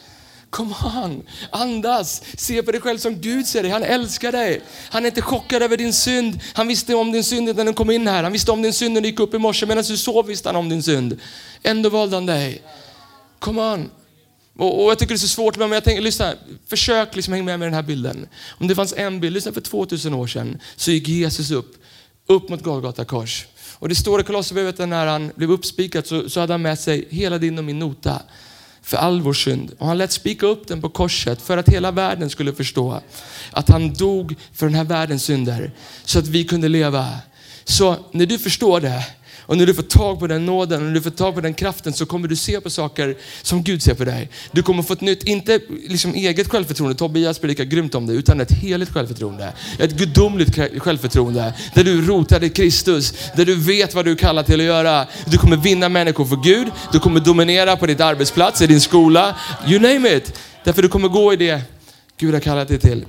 Kom 0.51 0.75
on, 1.05 1.23
andas, 1.51 2.23
se 2.37 2.63
på 2.63 2.73
dig 2.73 2.81
själv 2.81 2.99
som 2.99 3.21
Gud 3.21 3.47
ser 3.47 3.63
dig. 3.63 3.73
Han 3.73 3.83
älskar 3.83 4.33
dig. 4.33 4.61
Han 4.91 5.05
är 5.05 5.09
inte 5.09 5.23
chockad 5.23 5.63
över 5.63 5.77
din 5.77 5.93
synd. 5.93 6.41
Han 6.53 6.69
visste 6.69 6.95
om 6.95 7.13
din 7.13 7.25
synd 7.25 7.57
när 7.57 7.65
du 7.65 7.73
kom 7.73 7.91
in 7.91 8.09
här. 8.09 8.23
Han 8.23 8.33
visste 8.33 8.53
om 8.53 8.63
din 8.63 8.73
synd 8.73 8.95
när 8.95 9.01
du 9.01 9.09
gick 9.09 9.21
upp 9.21 9.35
i 9.35 9.39
morse. 9.39 9.67
Medan 9.67 9.85
du 9.85 9.97
sov 9.97 10.27
visste 10.27 10.49
han 10.49 10.57
om 10.57 10.69
din 10.69 10.83
synd. 10.83 11.19
Ändå 11.63 11.89
valde 11.89 12.17
han 12.17 12.27
dig. 12.27 12.63
Come 13.39 13.63
on. 13.63 13.91
Och, 14.59 14.85
och 14.85 14.91
jag 14.91 14.99
tycker 14.99 15.15
det 15.15 15.17
är 15.17 15.19
så 15.19 15.29
svårt, 15.29 15.57
men 15.57 15.73
jag 15.73 15.85
tänker, 15.85 16.03
lyssna, 16.03 16.35
försök 16.67 17.17
liksom 17.17 17.33
hänga 17.33 17.45
med 17.45 17.59
mig 17.59 17.67
i 17.67 17.71
den 17.71 17.75
här 17.75 17.83
bilden. 17.83 18.29
Om 18.49 18.69
det 18.69 18.75
fanns 18.75 18.95
en 18.97 19.21
bild, 19.21 19.35
lyssna 19.35 19.53
för 19.53 19.61
2000 19.61 20.15
år 20.15 20.27
sedan 20.27 20.61
så 20.77 20.91
gick 20.91 21.09
Jesus 21.09 21.51
upp, 21.51 21.77
upp 22.27 22.49
mot 22.49 22.63
Golgata 22.63 23.05
kors. 23.05 23.47
Och 23.81 23.89
det 23.89 23.95
står 23.95 24.21
i 24.21 24.25
Kolosserbrevet 24.25 24.81
att 24.81 24.89
när 24.89 25.07
han 25.07 25.33
blev 25.37 25.51
uppspikad 25.51 26.07
så, 26.07 26.31
så 26.31 26.41
hade 26.41 26.53
han 26.53 26.63
med 26.63 26.79
sig 26.79 27.09
hela 27.11 27.39
din 27.39 27.59
och 27.59 27.65
min 27.65 27.79
nota 27.79 28.23
för 28.83 28.97
all 28.97 29.21
vår 29.21 29.33
synd. 29.33 29.73
Och 29.79 29.87
han 29.87 29.99
lät 29.99 30.13
spika 30.13 30.47
upp 30.47 30.69
den 30.69 30.81
på 30.81 30.89
korset 30.89 31.43
för 31.43 31.59
att 31.59 31.69
hela 31.69 31.91
världen 31.91 32.31
skulle 32.31 32.53
förstå 32.53 33.01
att 33.51 33.69
han 33.69 33.95
dog 33.95 34.37
för 34.53 34.67
den 34.67 34.75
här 34.75 34.85
världens 34.85 35.25
synder 35.25 35.73
så 36.05 36.19
att 36.19 36.27
vi 36.27 36.45
kunde 36.45 36.69
leva. 36.69 37.09
Så 37.65 37.97
när 38.13 38.27
du 38.27 38.39
förstår 38.39 38.81
det 38.81 39.07
och 39.41 39.57
när 39.57 39.67
du 39.67 39.75
får 39.75 39.83
tag 39.83 40.19
på 40.19 40.27
den 40.27 40.47
nåden, 40.47 40.81
och 40.81 40.87
när 40.87 40.95
du 40.95 41.03
får 41.03 41.11
tag 41.11 41.35
på 41.35 41.41
den 41.41 41.55
kraften 41.55 41.93
så 41.93 42.07
kommer 42.07 42.29
du 42.29 42.37
se 42.37 42.61
på 42.61 42.71
saker 42.71 43.17
som 43.43 43.63
Gud 43.63 43.83
ser 43.83 43.95
på 43.95 44.05
dig. 44.05 44.31
Du 44.53 44.63
kommer 44.63 44.83
få 44.83 44.93
ett 44.93 45.01
nytt, 45.01 45.25
inte 45.25 45.61
liksom 45.89 46.15
eget 46.15 46.49
självförtroende, 46.49 46.97
Tobias 46.99 47.39
predikar 47.39 47.65
grymt 47.65 47.95
om 47.95 48.07
det, 48.07 48.13
utan 48.13 48.41
ett 48.41 48.53
heligt 48.53 48.93
självförtroende. 48.93 49.53
Ett 49.79 49.93
gudomligt 49.93 50.83
självförtroende. 50.83 51.55
Där 51.75 51.85
du 51.85 52.07
rotar 52.07 52.45
i 52.45 52.49
Kristus, 52.49 53.15
där 53.37 53.45
du 53.45 53.55
vet 53.55 53.95
vad 53.95 54.05
du 54.05 54.13
är 54.13 54.17
kallad 54.17 54.47
till 54.47 54.61
att 54.61 54.67
göra. 54.67 55.07
Du 55.27 55.39
kommer 55.39 55.57
vinna 55.57 55.89
människor 55.89 56.25
för 56.25 56.37
Gud, 56.37 56.69
du 56.93 56.99
kommer 56.99 57.21
dominera 57.21 57.77
på 57.77 57.87
ditt 57.87 58.01
arbetsplats, 58.01 58.63
i 58.63 58.67
din 58.67 58.81
skola, 58.81 59.37
you 59.69 59.81
name 59.81 60.17
it. 60.17 60.41
Därför 60.65 60.83
du 60.83 60.89
kommer 60.89 61.09
gå 61.09 61.33
i 61.33 61.37
det 61.37 61.63
Gud 62.17 62.35
har 62.35 62.41
kallat 62.41 62.69
dig 62.69 62.79
till. 62.79 63.07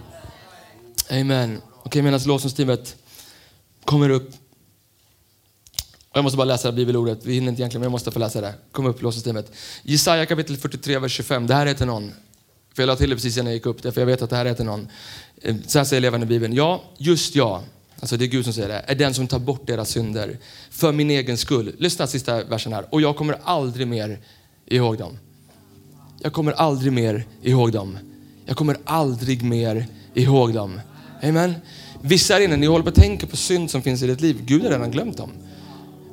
Amen. 1.09 1.61
Okej, 1.83 2.01
medan 2.01 2.19
lovsångsteamet 2.25 2.95
kommer 3.85 4.09
upp 4.09 4.40
jag 6.13 6.23
måste 6.23 6.37
bara 6.37 6.45
läsa 6.45 6.71
bibelordet. 6.71 7.25
Vi 7.25 7.33
hinner 7.33 7.49
inte 7.49 7.61
egentligen, 7.61 7.79
men 7.79 7.85
jag 7.85 7.91
måste 7.91 8.11
få 8.11 8.19
läsa 8.19 8.41
det. 8.41 8.53
Kom 8.71 8.85
upp, 8.85 9.01
låtsasteamet. 9.01 9.51
Jesaja 9.83 10.25
kapitel 10.25 10.57
43, 10.57 10.99
vers 10.99 11.11
25. 11.11 11.47
Det 11.47 11.53
här 11.53 11.65
heter 11.65 11.85
någon. 11.85 12.11
För 12.73 12.83
jag 12.83 12.87
la 12.87 12.95
till 12.95 13.09
det 13.09 13.15
precis 13.15 13.37
innan 13.37 13.45
jag 13.45 13.53
gick 13.53 13.65
upp, 13.65 13.81
för 13.81 14.01
jag 14.01 14.05
vet 14.05 14.21
att 14.21 14.29
det 14.29 14.35
här 14.35 14.45
heter 14.45 14.63
någon. 14.63 14.87
Eh, 15.41 15.55
så 15.67 15.77
här 15.77 15.85
säger 15.85 16.01
levande 16.01 16.25
Bibeln. 16.25 16.53
Ja, 16.53 16.83
just 16.97 17.35
jag, 17.35 17.61
alltså 17.99 18.17
det 18.17 18.25
är 18.25 18.27
Gud 18.27 18.43
som 18.43 18.53
säger 18.53 18.67
det, 18.67 18.83
är 18.87 18.95
den 18.95 19.13
som 19.13 19.27
tar 19.27 19.39
bort 19.39 19.67
deras 19.67 19.89
synder 19.89 20.37
för 20.69 20.91
min 20.91 21.09
egen 21.11 21.37
skull. 21.37 21.75
Lyssna 21.77 22.07
sista 22.07 22.43
versen 22.43 22.73
här. 22.73 22.85
Och 22.89 23.01
jag 23.01 23.15
kommer 23.15 23.37
aldrig 23.43 23.87
mer 23.87 24.19
ihåg 24.65 24.97
dem. 24.97 25.17
Jag 26.19 26.33
kommer 26.33 26.51
aldrig 26.51 26.93
mer 26.93 27.25
ihåg 27.41 27.71
dem. 27.71 27.97
Jag 28.45 28.57
kommer 28.57 28.77
aldrig 28.83 29.43
mer 29.43 29.87
ihåg 30.13 30.53
dem. 30.53 30.81
Amen. 31.23 31.53
Vissa 32.01 32.33
här 32.33 32.41
inne, 32.41 32.57
ni 32.57 32.65
håller 32.65 32.83
på 32.83 32.89
att 32.89 32.95
tänka 32.95 33.27
på 33.27 33.37
synd 33.37 33.71
som 33.71 33.81
finns 33.81 34.03
i 34.03 34.07
ditt 34.07 34.21
liv. 34.21 34.37
Gud 34.41 34.63
har 34.63 34.69
redan 34.69 34.91
glömt 34.91 35.17
dem. 35.17 35.31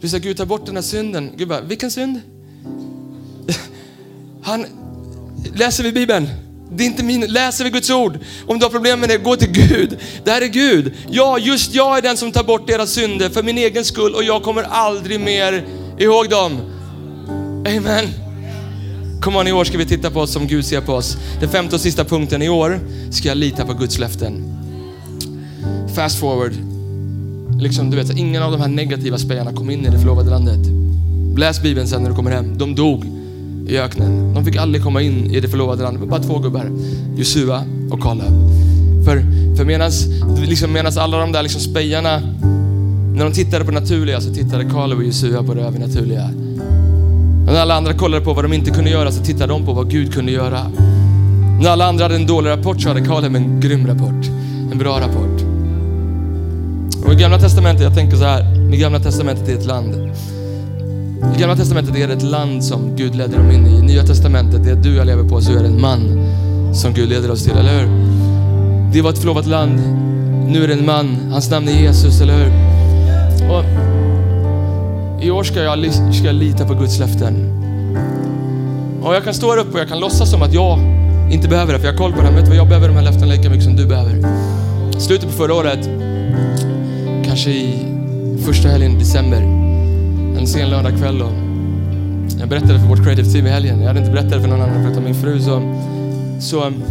Du 0.00 0.08
säger 0.08 0.22
Gud 0.22 0.36
tar 0.36 0.46
bort 0.46 0.66
den 0.66 0.76
här 0.76 0.82
synden. 0.82 1.32
Gud 1.36 1.48
bara, 1.48 1.60
vilken 1.60 1.90
synd? 1.90 2.20
Han, 4.42 4.66
läser 5.54 5.84
vi 5.84 5.92
Bibeln? 5.92 6.28
Det 6.72 6.84
är 6.84 6.86
inte 6.86 7.02
min, 7.02 7.20
läser 7.20 7.64
vi 7.64 7.70
Guds 7.70 7.90
ord? 7.90 8.18
Om 8.46 8.58
du 8.58 8.64
har 8.64 8.70
problem 8.70 9.00
med 9.00 9.08
det, 9.08 9.18
gå 9.18 9.36
till 9.36 9.52
Gud. 9.52 9.98
Det 10.24 10.30
här 10.30 10.42
är 10.42 10.46
Gud. 10.46 10.92
Ja, 11.10 11.38
just 11.38 11.74
jag 11.74 11.98
är 11.98 12.02
den 12.02 12.16
som 12.16 12.32
tar 12.32 12.44
bort 12.44 12.66
deras 12.66 12.90
synder 12.90 13.28
för 13.28 13.42
min 13.42 13.58
egen 13.58 13.84
skull 13.84 14.14
och 14.14 14.24
jag 14.24 14.42
kommer 14.42 14.62
aldrig 14.62 15.20
mer 15.20 15.64
ihåg 15.98 16.28
dem. 16.28 16.60
Amen. 17.66 18.08
Kom 19.22 19.36
on, 19.36 19.46
i 19.46 19.52
år 19.52 19.64
ska 19.64 19.78
vi 19.78 19.86
titta 19.86 20.10
på 20.10 20.20
oss 20.20 20.32
som 20.32 20.46
Gud 20.46 20.66
ser 20.66 20.80
på 20.80 20.92
oss. 20.92 21.16
Den 21.40 21.48
femte 21.48 21.74
och 21.74 21.80
sista 21.80 22.04
punkten 22.04 22.42
i 22.42 22.48
år 22.48 22.80
ska 23.10 23.28
jag 23.28 23.36
lita 23.36 23.66
på 23.66 23.74
Guds 23.74 23.98
löften. 23.98 24.44
Fast 25.94 26.20
forward. 26.20 26.77
Liksom, 27.58 27.90
du 27.90 27.96
vet, 27.96 28.16
ingen 28.16 28.42
av 28.42 28.52
de 28.52 28.60
här 28.60 28.68
negativa 28.68 29.18
spejarna 29.18 29.52
kom 29.52 29.70
in 29.70 29.86
i 29.86 29.88
det 29.90 29.98
förlovade 29.98 30.30
landet. 30.30 30.58
Läs 31.36 31.62
Bibeln 31.62 31.86
sen 31.86 32.02
när 32.02 32.10
du 32.10 32.16
kommer 32.16 32.30
hem. 32.30 32.58
De 32.58 32.74
dog 32.74 33.04
i 33.68 33.78
öknen. 33.78 34.34
De 34.34 34.44
fick 34.44 34.56
aldrig 34.56 34.84
komma 34.84 35.02
in 35.02 35.30
i 35.30 35.40
det 35.40 35.48
förlovade 35.48 35.82
landet. 35.82 36.02
Det 36.02 36.06
var 36.06 36.18
bara 36.18 36.26
två 36.26 36.38
gubbar. 36.38 36.70
Josua 37.16 37.64
och 37.90 38.02
Kaleb. 38.02 38.32
För, 39.04 39.22
för 39.56 39.64
medans, 39.64 40.06
liksom, 40.46 40.72
medans 40.72 40.96
alla 40.96 41.18
de 41.18 41.32
där 41.32 41.42
liksom 41.42 41.60
spejarna, 41.60 42.20
när 43.14 43.24
de 43.24 43.32
tittade 43.32 43.64
på 43.64 43.70
det 43.70 43.80
naturliga 43.80 44.20
så 44.20 44.34
tittade 44.34 44.64
Kaleb 44.64 44.98
och 44.98 45.04
Josua 45.04 45.42
på 45.42 45.54
det 45.54 45.62
övernaturliga. 45.62 46.30
När 47.46 47.60
alla 47.60 47.74
andra 47.74 47.94
kollade 47.94 48.24
på 48.24 48.34
vad 48.34 48.44
de 48.44 48.52
inte 48.52 48.70
kunde 48.70 48.90
göra 48.90 49.12
så 49.12 49.24
tittade 49.24 49.52
de 49.52 49.66
på 49.66 49.72
vad 49.72 49.90
Gud 49.90 50.14
kunde 50.14 50.32
göra. 50.32 50.60
När 51.60 51.70
alla 51.70 51.86
andra 51.88 52.04
hade 52.04 52.16
en 52.16 52.26
dålig 52.26 52.50
rapport 52.50 52.80
så 52.80 52.88
hade 52.88 53.00
Kaleb 53.00 53.36
en 53.36 53.60
grym 53.60 53.86
rapport. 53.86 54.26
En 54.72 54.78
bra 54.78 55.00
rapport. 55.00 55.47
Och 57.06 57.12
i 57.12 57.16
gamla 57.16 57.38
testamentet, 57.38 57.84
jag 57.84 57.94
tänker 57.94 58.16
så 58.16 58.24
här, 58.24 58.72
i 58.74 58.76
gamla 58.76 58.98
testamentet 58.98 59.48
är 59.48 59.54
ett 59.54 59.66
land. 59.66 59.94
I 61.36 61.40
gamla 61.40 61.56
testamentet 61.56 61.96
är 61.96 62.08
det 62.08 62.14
ett 62.14 62.22
land 62.22 62.64
som 62.64 62.96
Gud 62.96 63.14
leder 63.14 63.38
dem 63.38 63.50
in 63.50 63.66
i. 63.66 63.78
I 63.78 63.82
nya 63.82 64.02
testamentet, 64.02 64.64
det 64.64 64.74
du 64.74 64.96
jag 64.96 65.06
lever 65.06 65.28
på, 65.28 65.40
så 65.40 65.52
är 65.52 65.62
det 65.62 65.68
en 65.68 65.80
man 65.80 66.26
som 66.74 66.92
Gud 66.92 67.08
leder 67.08 67.30
oss 67.30 67.44
till, 67.44 67.52
eller 67.52 67.80
hur? 67.80 67.88
Det 68.92 69.02
var 69.02 69.10
ett 69.10 69.18
förlovat 69.18 69.46
land. 69.46 69.80
Nu 70.48 70.64
är 70.64 70.68
det 70.68 70.74
en 70.74 70.86
man. 70.86 71.16
Hans 71.30 71.50
namn 71.50 71.68
är 71.68 71.72
Jesus, 71.72 72.20
eller 72.20 72.34
hur? 72.38 72.52
Och 73.50 73.64
i 75.22 75.30
år 75.30 75.44
ska 75.44 75.62
jag, 75.62 75.94
ska 76.14 76.26
jag 76.26 76.34
lita 76.34 76.64
på 76.64 76.74
Guds 76.74 76.98
löften. 76.98 77.34
Och 79.02 79.14
jag 79.14 79.24
kan 79.24 79.34
stå 79.34 79.50
här 79.50 79.58
uppe 79.58 79.72
och 79.72 79.80
jag 79.80 79.88
kan 79.88 80.00
låtsas 80.00 80.30
som 80.30 80.42
att 80.42 80.52
jag 80.52 80.78
inte 81.30 81.48
behöver 81.48 81.72
det, 81.72 81.78
för 81.78 81.86
jag 81.86 81.92
har 81.92 81.98
koll 81.98 82.12
på 82.12 82.18
det. 82.18 82.24
Men 82.24 82.34
vet 82.34 82.44
du 82.44 82.50
vad, 82.50 82.58
jag 82.58 82.68
behöver 82.68 82.88
de 82.88 82.94
här 82.94 83.02
löftena 83.02 83.26
lika 83.26 83.50
mycket 83.50 83.64
som 83.64 83.76
du 83.76 83.86
behöver. 83.86 84.24
Slutet 84.98 85.26
på 85.26 85.32
förra 85.32 85.54
året, 85.54 85.88
kanske 87.28 87.50
i 87.50 87.74
första 88.46 88.68
helgen 88.68 88.96
i 88.96 88.98
december, 88.98 89.42
en 90.38 90.46
sen 90.46 90.70
lördagkväll. 90.70 91.22
Jag 92.38 92.48
berättade 92.48 92.78
för 92.78 92.86
vårt 92.86 93.04
creative 93.04 93.28
team 93.28 93.46
i 93.46 93.50
helgen. 93.50 93.80
Jag 93.80 93.86
hade 93.86 94.00
inte 94.00 94.12
berättat 94.12 94.30
det 94.30 94.40
för 94.40 94.48
någon 94.48 94.60
annan 94.60 94.84
förutom 94.84 95.04
min 95.04 95.14
fru. 95.14 95.40
Så, 95.40 95.62
så 96.40 96.66
um, 96.66 96.82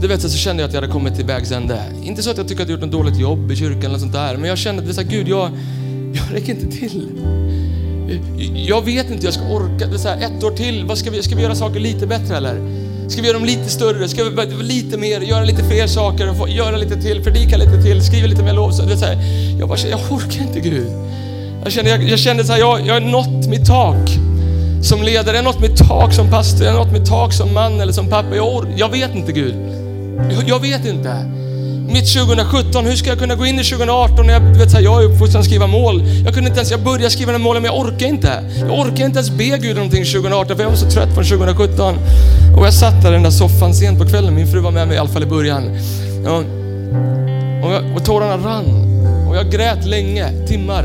du 0.00 0.08
vet, 0.08 0.20
så 0.20 0.28
kände 0.28 0.62
jag 0.62 0.68
att 0.68 0.74
jag 0.74 0.80
hade 0.80 0.92
kommit 0.92 1.16
till 1.16 1.24
vägs 1.24 1.52
ände. 1.52 1.82
Inte 2.02 2.22
så 2.22 2.30
att 2.30 2.36
jag 2.38 2.48
tycker 2.48 2.62
att 2.62 2.68
jag 2.68 2.80
gjort 2.80 2.84
något 2.84 2.92
dåligt 2.92 3.18
jobb 3.18 3.52
i 3.52 3.56
kyrkan 3.56 3.84
eller 3.84 3.98
sånt 3.98 4.12
där, 4.12 4.36
men 4.36 4.48
jag 4.48 4.58
kände 4.58 4.80
att 4.80 4.86
det 4.86 4.92
är 4.92 4.94
så 4.94 5.00
här, 5.00 5.08
Gud, 5.08 5.28
jag, 5.28 5.50
jag 6.14 6.36
räcker 6.36 6.54
inte 6.54 6.76
till. 6.76 7.08
Jag 8.54 8.84
vet 8.84 9.10
inte, 9.10 9.24
jag 9.24 9.34
ska 9.34 9.44
orka. 9.44 9.86
Det 9.86 9.94
är 9.94 9.98
så 9.98 10.08
här, 10.08 10.20
ett 10.20 10.44
år 10.44 10.50
till, 10.50 10.84
vad 10.84 10.98
ska, 10.98 11.10
vi, 11.10 11.22
ska 11.22 11.36
vi 11.36 11.42
göra 11.42 11.54
saker 11.54 11.80
lite 11.80 12.06
bättre 12.06 12.36
eller? 12.36 12.87
Ska 13.08 13.22
vi 13.22 13.28
göra 13.28 13.38
dem 13.38 13.46
lite 13.46 13.70
större? 13.70 14.08
Ska 14.08 14.24
vi 14.24 14.62
lite 14.62 14.98
mer, 14.98 15.20
göra 15.20 15.44
lite 15.44 15.64
fler 15.64 15.86
saker, 15.86 16.48
göra 16.48 16.76
lite 16.76 17.02
till, 17.02 17.22
predika 17.22 17.56
lite 17.56 17.82
till, 17.82 18.04
skriva 18.04 18.26
lite 18.26 18.42
mer 18.42 18.52
lov? 18.52 18.72
Det 18.86 18.92
är 18.92 18.96
så 18.96 19.04
här, 19.04 19.18
jag 19.58 19.68
bara 19.68 19.78
jag 19.78 20.00
orkar 20.10 20.42
inte 20.42 20.60
Gud. 20.60 20.86
Jag 21.64 21.72
kände, 21.72 21.90
jag, 21.90 22.02
jag 22.02 22.18
kände 22.18 22.44
så 22.44 22.52
här, 22.52 22.60
jag, 22.60 22.86
jag 22.86 22.94
har 22.94 23.00
nått 23.00 23.48
mitt 23.48 23.66
tak 23.66 24.10
som 24.82 25.02
ledare, 25.02 25.36
jag 25.36 25.42
har 25.42 25.52
nått 25.52 25.60
mitt 25.60 25.76
tak 25.88 26.12
som 26.12 26.30
pastor, 26.30 26.66
jag 26.66 26.72
har 26.72 26.84
nått 26.84 26.92
mitt 26.92 27.06
tak 27.06 27.32
som 27.32 27.54
man 27.54 27.80
eller 27.80 27.92
som 27.92 28.08
pappa. 28.08 28.36
Jag, 28.36 28.66
jag 28.76 28.88
vet 28.88 29.14
inte 29.14 29.32
Gud. 29.32 29.54
Jag, 30.30 30.48
jag 30.48 30.60
vet 30.60 30.86
inte 30.86 31.37
mitt 31.88 32.12
2017, 32.12 32.84
hur 32.84 32.96
ska 32.96 33.08
jag 33.08 33.18
kunna 33.18 33.34
gå 33.34 33.46
in 33.46 33.58
i 33.58 33.64
2018 33.64 34.26
när 34.26 34.32
jag, 34.34 34.40
vet, 34.40 34.70
så 34.70 34.76
här, 34.76 34.84
jag 34.84 35.02
är 35.02 35.06
uppfostrad 35.06 35.40
att 35.40 35.46
skriva 35.46 35.66
mål. 35.66 36.02
Jag 36.24 36.34
kunde 36.34 36.48
inte 36.48 36.58
ens, 36.58 36.70
jag 36.70 36.80
började 36.80 37.10
skriva 37.10 37.32
den 37.32 37.40
målen 37.40 37.62
men 37.62 37.72
jag 37.72 37.80
orkar 37.80 38.06
inte. 38.06 38.44
Jag 38.60 38.78
orkar 38.78 39.04
inte 39.04 39.18
ens 39.18 39.30
be 39.30 39.44
Gud 39.44 39.76
någonting 39.76 40.04
2018 40.04 40.56
för 40.56 40.62
jag 40.62 40.70
var 40.70 40.76
så 40.76 40.90
trött 40.90 41.14
från 41.14 41.24
2017. 41.24 41.94
Och 42.58 42.66
jag 42.66 42.74
satt 42.74 43.02
där 43.02 43.10
i 43.10 43.12
den 43.12 43.22
där 43.22 43.30
soffan 43.30 43.74
sent 43.74 43.98
på 43.98 44.06
kvällen, 44.06 44.34
min 44.34 44.46
fru 44.46 44.60
var 44.60 44.70
med 44.70 44.88
mig 44.88 44.96
i 44.96 45.00
alla 45.00 45.08
fall 45.08 45.22
i 45.22 45.26
början. 45.26 45.62
Ja, 46.24 46.42
och, 47.62 47.72
jag, 47.72 47.96
och 47.96 48.04
tårarna 48.04 48.48
rann. 48.48 48.98
Och 49.28 49.36
jag 49.36 49.50
grät 49.50 49.86
länge, 49.86 50.46
timmar. 50.46 50.84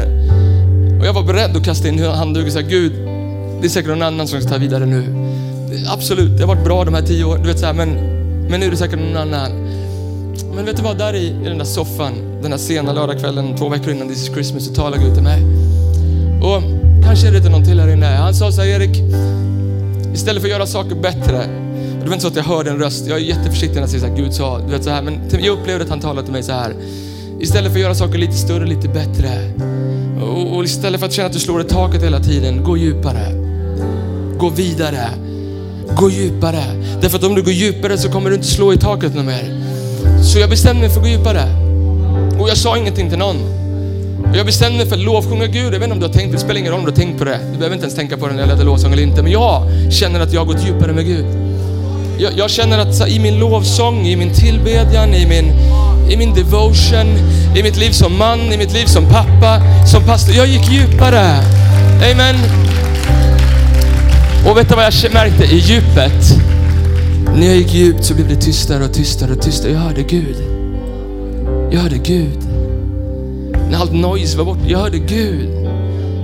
Och 0.99 1.05
jag 1.05 1.13
var 1.13 1.23
beredd 1.23 1.57
att 1.57 1.65
kasta 1.65 1.87
in 1.87 2.03
handduken 2.03 2.47
och 2.47 2.53
säga 2.53 2.67
Gud, 2.67 2.93
det 3.61 3.67
är 3.67 3.69
säkert 3.69 3.89
någon 3.89 4.01
annan 4.01 4.27
som 4.27 4.41
ska 4.41 4.49
ta 4.49 4.57
vidare 4.57 4.85
nu. 4.85 5.03
Absolut, 5.87 6.37
det 6.37 6.43
har 6.43 6.55
varit 6.55 6.65
bra 6.65 6.85
de 6.85 6.93
här 6.93 7.01
tio 7.01 7.23
åren, 7.23 7.41
du 7.41 7.47
vet 7.47 7.59
så 7.59 7.65
här, 7.65 7.73
men, 7.73 7.89
men 8.49 8.59
nu 8.59 8.65
är 8.65 8.71
det 8.71 8.77
säkert 8.77 8.99
någon 8.99 9.17
annan. 9.17 9.62
Men 10.55 10.65
vet 10.65 10.77
du 10.77 10.83
vad, 10.83 10.97
där 10.97 11.13
i, 11.13 11.27
i 11.27 11.49
den 11.49 11.57
där 11.57 11.65
soffan, 11.65 12.13
den 12.41 12.51
där 12.51 12.57
sena 12.57 12.93
lördagskvällen, 12.93 13.57
två 13.57 13.69
veckor 13.69 13.93
innan 13.93 14.07
This 14.07 14.27
is 14.27 14.33
Christmas, 14.33 14.65
så 14.65 14.73
talar 14.73 14.97
Gud 14.97 15.13
till 15.13 15.23
mig. 15.23 15.41
Och 16.41 16.61
kanske 17.03 17.27
är 17.27 17.31
det 17.31 17.37
inte 17.37 17.49
någon 17.49 17.65
till 17.65 17.79
här 17.79 17.93
inne. 17.93 18.05
Han 18.05 18.33
sa 18.33 18.51
så 18.51 18.61
här, 18.61 18.67
Erik, 18.67 19.01
istället 20.13 20.41
för 20.41 20.49
att 20.49 20.53
göra 20.53 20.65
saker 20.65 20.95
bättre, 20.95 21.45
det 22.01 22.05
var 22.05 22.13
inte 22.13 22.21
så 22.21 22.27
att 22.27 22.35
jag 22.35 22.43
hörde 22.43 22.69
en 22.69 22.79
röst, 22.79 23.07
jag 23.07 23.17
är 23.17 23.21
jätteförsiktig 23.21 23.75
när 23.75 23.81
jag 23.81 23.89
säger 23.89 24.03
så 24.03 24.09
här, 24.09 24.17
Gud 24.17 24.33
sa, 24.33 24.59
du 24.59 24.71
vet 24.71 24.83
så 24.83 24.89
här, 24.89 25.01
men 25.01 25.21
jag 25.31 25.59
upplevde 25.59 25.83
att 25.83 25.89
han 25.89 25.99
talade 25.99 26.23
till 26.23 26.33
mig 26.33 26.43
så 26.43 26.51
här. 26.51 26.75
Istället 27.39 27.71
för 27.71 27.79
att 27.79 27.83
göra 27.83 27.95
saker 27.95 28.17
lite 28.17 28.33
större, 28.33 28.65
lite 28.65 28.87
bättre. 28.87 29.29
Och, 30.21 30.55
och 30.55 30.63
istället 30.63 30.99
för 30.99 31.07
att 31.07 31.13
känna 31.13 31.27
att 31.27 31.33
du 31.33 31.39
slår 31.39 31.61
i 31.61 31.63
taket 31.63 32.03
hela 32.03 32.19
tiden, 32.19 32.63
gå 32.63 32.77
djupare. 32.77 33.33
Gå 34.37 34.49
vidare. 34.49 35.09
Gå 35.97 36.09
djupare. 36.09 36.63
Därför 37.01 37.17
att 37.17 37.23
om 37.23 37.35
du 37.35 37.43
går 37.43 37.53
djupare 37.53 37.97
så 37.97 38.09
kommer 38.09 38.29
du 38.29 38.35
inte 38.35 38.47
slå 38.47 38.73
i 38.73 38.77
taket 38.77 39.15
något 39.15 39.25
mer. 39.25 39.72
Så 40.23 40.39
jag 40.39 40.49
bestämde 40.49 40.81
mig 40.81 40.89
för 40.89 40.97
att 40.97 41.03
gå 41.03 41.09
djupare. 41.09 41.43
Och 42.39 42.49
jag 42.49 42.57
sa 42.57 42.77
ingenting 42.77 43.09
till 43.09 43.19
någon. 43.19 43.37
Och 44.31 44.37
jag 44.37 44.45
bestämde 44.45 44.77
mig 44.77 44.87
för 44.87 44.95
att 44.95 45.01
lovsjunga 45.01 45.45
Gud. 45.45 45.73
Jag 45.73 45.79
vet 45.79 45.83
inte 45.83 45.93
om 45.93 45.99
du 45.99 46.05
har 46.05 46.13
tänkt, 46.13 46.31
det 46.31 46.37
spelar 46.37 46.59
ingen 46.59 46.71
roll 46.71 46.79
om 46.79 46.85
du 46.85 46.91
har 46.91 46.97
tänkt 46.97 47.19
på 47.19 47.25
det. 47.25 47.39
Du 47.51 47.57
behöver 47.57 47.75
inte 47.75 47.85
ens 47.85 47.95
tänka 47.95 48.17
på 48.17 48.27
det 48.27 48.33
när 48.33 48.39
jag 48.39 48.49
ledde 48.49 48.63
lovsång 48.63 48.93
eller 48.93 49.03
inte. 49.03 49.21
Men 49.21 49.31
jag 49.31 49.63
känner 49.91 50.19
att 50.19 50.33
jag 50.33 50.41
har 50.41 50.45
gått 50.45 50.65
djupare 50.65 50.93
med 50.93 51.05
Gud. 51.05 51.25
Jag, 52.17 52.33
jag 52.37 52.49
känner 52.49 52.79
att 52.79 52.95
så, 52.95 53.07
i 53.07 53.19
min 53.19 53.39
lovsång, 53.39 54.07
i 54.07 54.15
min 54.15 54.33
tillbedjan, 54.33 55.13
i 55.13 55.25
min, 55.27 55.51
i 56.09 56.17
min 56.17 56.33
devotion, 56.33 57.17
i 57.55 57.63
mitt 57.63 57.77
liv 57.77 57.91
som 57.91 58.17
man, 58.17 58.39
i 58.39 58.57
mitt 58.57 58.73
liv 58.73 58.85
som 58.85 59.05
pappa, 59.05 59.61
som 59.91 60.03
pastor. 60.03 60.35
Jag 60.35 60.47
gick 60.47 60.71
djupare. 60.71 61.39
Amen. 62.11 62.35
Och 64.47 64.57
vet 64.57 64.69
du 64.69 64.75
vad 64.75 64.85
jag 64.85 65.13
märkte 65.13 65.43
i 65.43 65.57
djupet? 65.57 66.52
När 67.35 67.47
jag 67.47 67.55
gick 67.57 67.73
djupt 67.73 68.05
så 68.05 68.13
blev 68.13 68.27
det 68.27 68.35
tystare 68.35 68.83
och 68.83 68.93
tystare 68.93 69.31
och 69.31 69.41
tystare. 69.41 69.71
Jag 69.71 69.79
hörde 69.79 70.03
Gud. 70.03 70.35
Jag 71.71 71.79
hörde 71.79 71.97
Gud. 71.97 72.39
När 73.69 73.77
allt 73.77 73.93
noise 73.93 74.37
var 74.37 74.45
borta, 74.45 74.61
jag 74.67 74.79
hörde 74.79 74.99
Gud. 74.99 75.49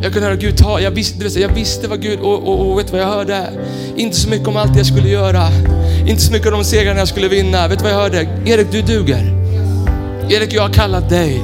Jag 0.03 0.13
kunde 0.13 0.27
höra 0.27 0.35
Gud 0.35 0.57
ta, 0.57 0.79
jag 0.79 0.91
visste, 0.91 1.39
jag 1.39 1.49
visste 1.49 1.87
vad 1.87 2.01
Gud, 2.01 2.19
och, 2.19 2.47
och, 2.47 2.71
och 2.71 2.79
vet 2.79 2.85
du 2.85 2.91
vad 2.91 3.01
jag 3.01 3.07
hörde? 3.07 3.49
Inte 3.95 4.17
så 4.17 4.29
mycket 4.29 4.47
om 4.47 4.57
allt 4.57 4.77
jag 4.77 4.85
skulle 4.85 5.09
göra. 5.09 5.47
Inte 6.07 6.21
så 6.21 6.31
mycket 6.31 6.47
om 6.47 6.53
de 6.53 6.63
segrarna 6.63 6.99
jag 6.99 7.07
skulle 7.07 7.27
vinna. 7.27 7.67
Vet 7.67 7.79
du 7.79 7.83
vad 7.83 7.93
jag 7.93 7.99
hörde? 7.99 8.27
Erik, 8.45 8.71
du 8.71 8.81
duger. 8.81 9.33
Erik, 10.29 10.53
jag 10.53 10.61
har 10.61 10.69
kallat 10.69 11.09
dig. 11.09 11.41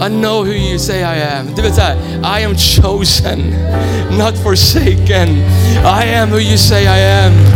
I 0.00 0.08
know 0.08 0.46
who 0.46 0.52
you 0.52 0.78
say 0.78 0.98
I 1.00 1.22
am. 1.22 1.46
Du 1.56 1.62
vet 1.62 1.74
såhär, 1.74 1.96
I 2.40 2.44
am 2.44 2.54
chosen, 2.56 3.54
not 4.18 4.38
forsaken. 4.42 5.28
I 5.84 6.14
am 6.14 6.30
who 6.30 6.40
you 6.40 6.58
say 6.58 6.82
I 6.82 7.24
am. 7.24 7.55